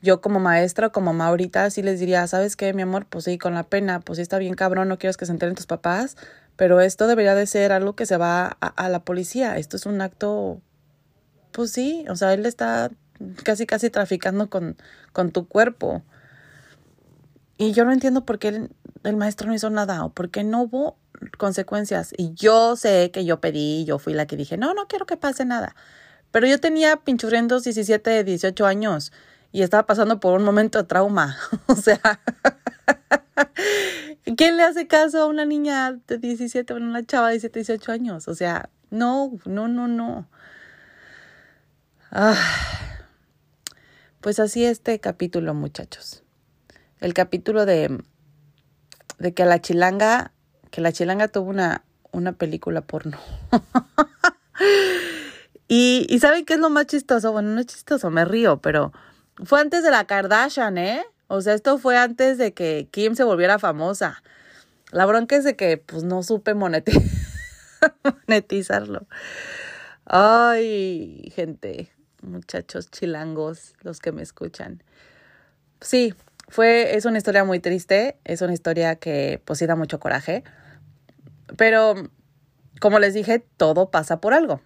Yo 0.00 0.20
como 0.20 0.40
maestra, 0.40 0.90
como 0.90 1.12
mamá 1.12 1.28
ahorita, 1.28 1.70
sí 1.70 1.82
les 1.82 1.98
diría, 2.00 2.26
¿sabes 2.26 2.56
qué, 2.56 2.72
mi 2.72 2.82
amor? 2.82 3.06
Pues 3.06 3.24
sí, 3.24 3.38
con 3.38 3.54
la 3.54 3.64
pena, 3.64 4.00
pues 4.00 4.18
sí 4.18 4.22
está 4.22 4.38
bien 4.38 4.54
cabrón, 4.54 4.88
no 4.88 4.98
quieres 4.98 5.16
que 5.16 5.26
se 5.26 5.32
enteren 5.32 5.54
tus 5.54 5.66
papás, 5.66 6.16
pero 6.56 6.80
esto 6.80 7.06
debería 7.06 7.34
de 7.34 7.46
ser 7.46 7.72
algo 7.72 7.96
que 7.96 8.06
se 8.06 8.16
va 8.16 8.56
a, 8.60 8.66
a 8.66 8.88
la 8.88 9.04
policía. 9.04 9.56
Esto 9.58 9.76
es 9.76 9.86
un 9.86 10.00
acto 10.00 10.62
pues 11.52 11.72
sí, 11.72 12.04
o 12.08 12.16
sea, 12.16 12.34
él 12.34 12.46
está 12.46 12.90
casi 13.42 13.66
casi 13.66 13.90
traficando 13.90 14.48
con, 14.48 14.76
con 15.12 15.32
tu 15.32 15.48
cuerpo. 15.48 16.04
Y 17.56 17.72
yo 17.72 17.84
no 17.84 17.92
entiendo 17.92 18.24
por 18.24 18.38
qué 18.38 18.48
el, 18.48 18.70
el, 19.02 19.16
maestro 19.16 19.48
no 19.48 19.54
hizo 19.54 19.68
nada 19.68 20.04
o 20.04 20.10
por 20.10 20.30
qué 20.30 20.44
no 20.44 20.62
hubo 20.62 20.96
consecuencias. 21.36 22.14
Y 22.16 22.32
yo 22.34 22.76
sé 22.76 23.10
que 23.10 23.24
yo 23.24 23.40
pedí, 23.40 23.84
yo 23.84 23.98
fui 23.98 24.14
la 24.14 24.26
que 24.26 24.36
dije, 24.36 24.56
no, 24.56 24.74
no 24.74 24.86
quiero 24.86 25.06
que 25.06 25.16
pase 25.16 25.44
nada. 25.44 25.74
Pero 26.30 26.46
yo 26.46 26.60
tenía 26.60 26.98
pinchurrientos 26.98 27.64
17, 27.64 28.22
18 28.22 28.66
años 28.66 29.12
y 29.52 29.62
estaba 29.62 29.86
pasando 29.86 30.20
por 30.20 30.38
un 30.38 30.44
momento 30.44 30.78
de 30.78 30.84
trauma. 30.84 31.36
o 31.66 31.74
sea, 31.74 32.00
¿quién 34.36 34.56
le 34.56 34.64
hace 34.64 34.86
caso 34.86 35.22
a 35.22 35.26
una 35.26 35.44
niña 35.44 35.98
de 36.06 36.18
17 36.18 36.72
o 36.72 36.76
una 36.76 37.04
chava 37.04 37.28
de 37.28 37.34
17, 37.34 37.60
18 37.60 37.92
años? 37.92 38.28
O 38.28 38.34
sea, 38.34 38.70
no, 38.90 39.32
no, 39.44 39.68
no, 39.68 39.88
no. 39.88 40.28
Ah, 42.10 42.36
pues 44.20 44.40
así 44.40 44.64
este 44.64 44.98
capítulo, 45.00 45.54
muchachos. 45.54 46.22
El 47.00 47.14
capítulo 47.14 47.66
de, 47.66 48.02
de 49.18 49.34
que 49.34 49.44
la 49.44 49.60
chilanga, 49.60 50.32
que 50.70 50.80
la 50.80 50.92
chilanga 50.92 51.28
tuvo 51.28 51.50
una, 51.50 51.84
una 52.12 52.32
película 52.32 52.80
porno. 52.80 53.18
y, 55.68 56.06
y 56.08 56.18
¿saben 56.18 56.44
qué 56.44 56.54
es 56.54 56.60
lo 56.60 56.70
más 56.70 56.86
chistoso? 56.86 57.32
Bueno, 57.32 57.50
no 57.50 57.60
es 57.60 57.66
chistoso, 57.66 58.10
me 58.10 58.24
río, 58.24 58.60
pero 58.60 58.92
fue 59.44 59.60
antes 59.60 59.82
de 59.82 59.90
la 59.90 60.06
Kardashian, 60.06 60.78
¿eh? 60.78 61.04
O 61.28 61.40
sea, 61.40 61.54
esto 61.54 61.78
fue 61.78 61.98
antes 61.98 62.38
de 62.38 62.54
que 62.54 62.88
Kim 62.90 63.14
se 63.14 63.24
volviera 63.24 63.58
famosa. 63.58 64.22
La 64.90 65.04
bronca 65.04 65.36
es 65.36 65.44
de 65.44 65.56
que 65.56 65.76
pues 65.76 66.04
no 66.04 66.22
supe 66.22 66.54
monetizarlo. 68.26 69.06
Ay, 70.06 71.30
gente, 71.34 71.92
muchachos 72.22 72.90
chilangos, 72.90 73.74
los 73.82 74.00
que 74.00 74.12
me 74.12 74.22
escuchan. 74.22 74.82
Sí, 75.80 76.14
fue, 76.48 76.96
es 76.96 77.04
una 77.04 77.18
historia 77.18 77.44
muy 77.44 77.60
triste, 77.60 78.16
es 78.24 78.40
una 78.40 78.54
historia 78.54 78.96
que 78.96 79.42
pues 79.44 79.64
da 79.66 79.76
mucho 79.76 80.00
coraje, 80.00 80.44
pero 81.56 81.94
como 82.80 82.98
les 82.98 83.12
dije, 83.12 83.44
todo 83.58 83.90
pasa 83.90 84.20
por 84.20 84.32
algo. 84.32 84.62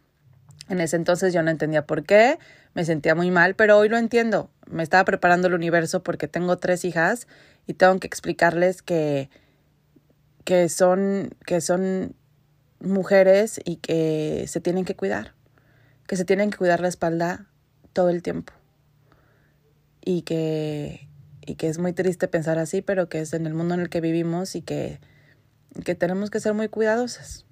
En 0.68 0.80
ese 0.80 0.96
entonces 0.96 1.34
yo 1.34 1.42
no 1.42 1.50
entendía 1.50 1.86
por 1.86 2.04
qué, 2.04 2.38
me 2.74 2.84
sentía 2.84 3.14
muy 3.14 3.30
mal, 3.30 3.54
pero 3.54 3.78
hoy 3.78 3.88
lo 3.88 3.98
entiendo. 3.98 4.50
Me 4.70 4.82
estaba 4.82 5.04
preparando 5.04 5.48
el 5.48 5.54
universo 5.54 6.02
porque 6.02 6.28
tengo 6.28 6.56
tres 6.56 6.84
hijas 6.84 7.26
y 7.66 7.74
tengo 7.74 7.98
que 8.00 8.06
explicarles 8.06 8.82
que, 8.82 9.28
que, 10.44 10.68
son, 10.68 11.34
que 11.46 11.60
son 11.60 12.14
mujeres 12.80 13.60
y 13.64 13.76
que 13.76 14.46
se 14.48 14.60
tienen 14.60 14.84
que 14.84 14.96
cuidar 14.96 15.34
que 16.12 16.16
se 16.16 16.26
tienen 16.26 16.50
que 16.50 16.58
cuidar 16.58 16.80
la 16.80 16.88
espalda 16.88 17.46
todo 17.94 18.10
el 18.10 18.22
tiempo. 18.22 18.52
Y 20.04 20.22
que, 20.22 21.08
y 21.40 21.54
que 21.54 21.68
es 21.68 21.78
muy 21.78 21.94
triste 21.94 22.28
pensar 22.28 22.58
así, 22.58 22.82
pero 22.82 23.08
que 23.08 23.20
es 23.20 23.32
en 23.32 23.46
el 23.46 23.54
mundo 23.54 23.72
en 23.72 23.80
el 23.80 23.88
que 23.88 24.02
vivimos 24.02 24.54
y 24.54 24.60
que, 24.60 25.00
que 25.86 25.94
tenemos 25.94 26.28
que 26.28 26.38
ser 26.38 26.52
muy 26.52 26.68
cuidadosas. 26.68 27.46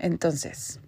Entonces, 0.00 0.80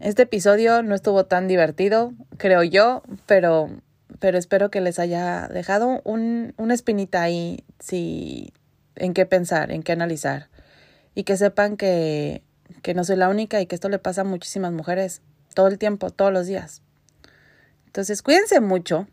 este 0.00 0.22
episodio 0.22 0.82
no 0.82 0.94
estuvo 0.94 1.26
tan 1.26 1.46
divertido, 1.46 2.12
creo 2.38 2.62
yo, 2.62 3.02
pero, 3.26 3.70
pero 4.18 4.38
espero 4.38 4.70
que 4.70 4.80
les 4.80 4.98
haya 4.98 5.46
dejado 5.48 6.00
un, 6.04 6.54
una 6.56 6.74
espinita 6.74 7.22
ahí 7.22 7.64
si, 7.78 8.52
en 8.96 9.14
qué 9.14 9.26
pensar, 9.26 9.70
en 9.70 9.82
qué 9.82 9.92
analizar. 9.92 10.48
Y 11.14 11.24
que 11.24 11.36
sepan 11.36 11.76
que, 11.76 12.42
que 12.82 12.94
no 12.94 13.04
soy 13.04 13.16
la 13.16 13.28
única 13.28 13.60
y 13.60 13.66
que 13.66 13.74
esto 13.74 13.88
le 13.88 13.98
pasa 13.98 14.22
a 14.22 14.24
muchísimas 14.24 14.72
mujeres 14.72 15.22
todo 15.54 15.68
el 15.68 15.78
tiempo, 15.78 16.10
todos 16.10 16.32
los 16.32 16.46
días. 16.46 16.82
Entonces, 17.86 18.22
cuídense 18.22 18.60
mucho. 18.60 19.06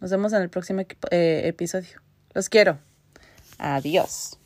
Nos 0.00 0.10
vemos 0.10 0.32
en 0.32 0.42
el 0.42 0.50
próximo 0.50 0.82
eh, 1.10 1.42
episodio. 1.44 2.02
Los 2.34 2.48
quiero. 2.48 2.78
Adiós. 3.58 4.38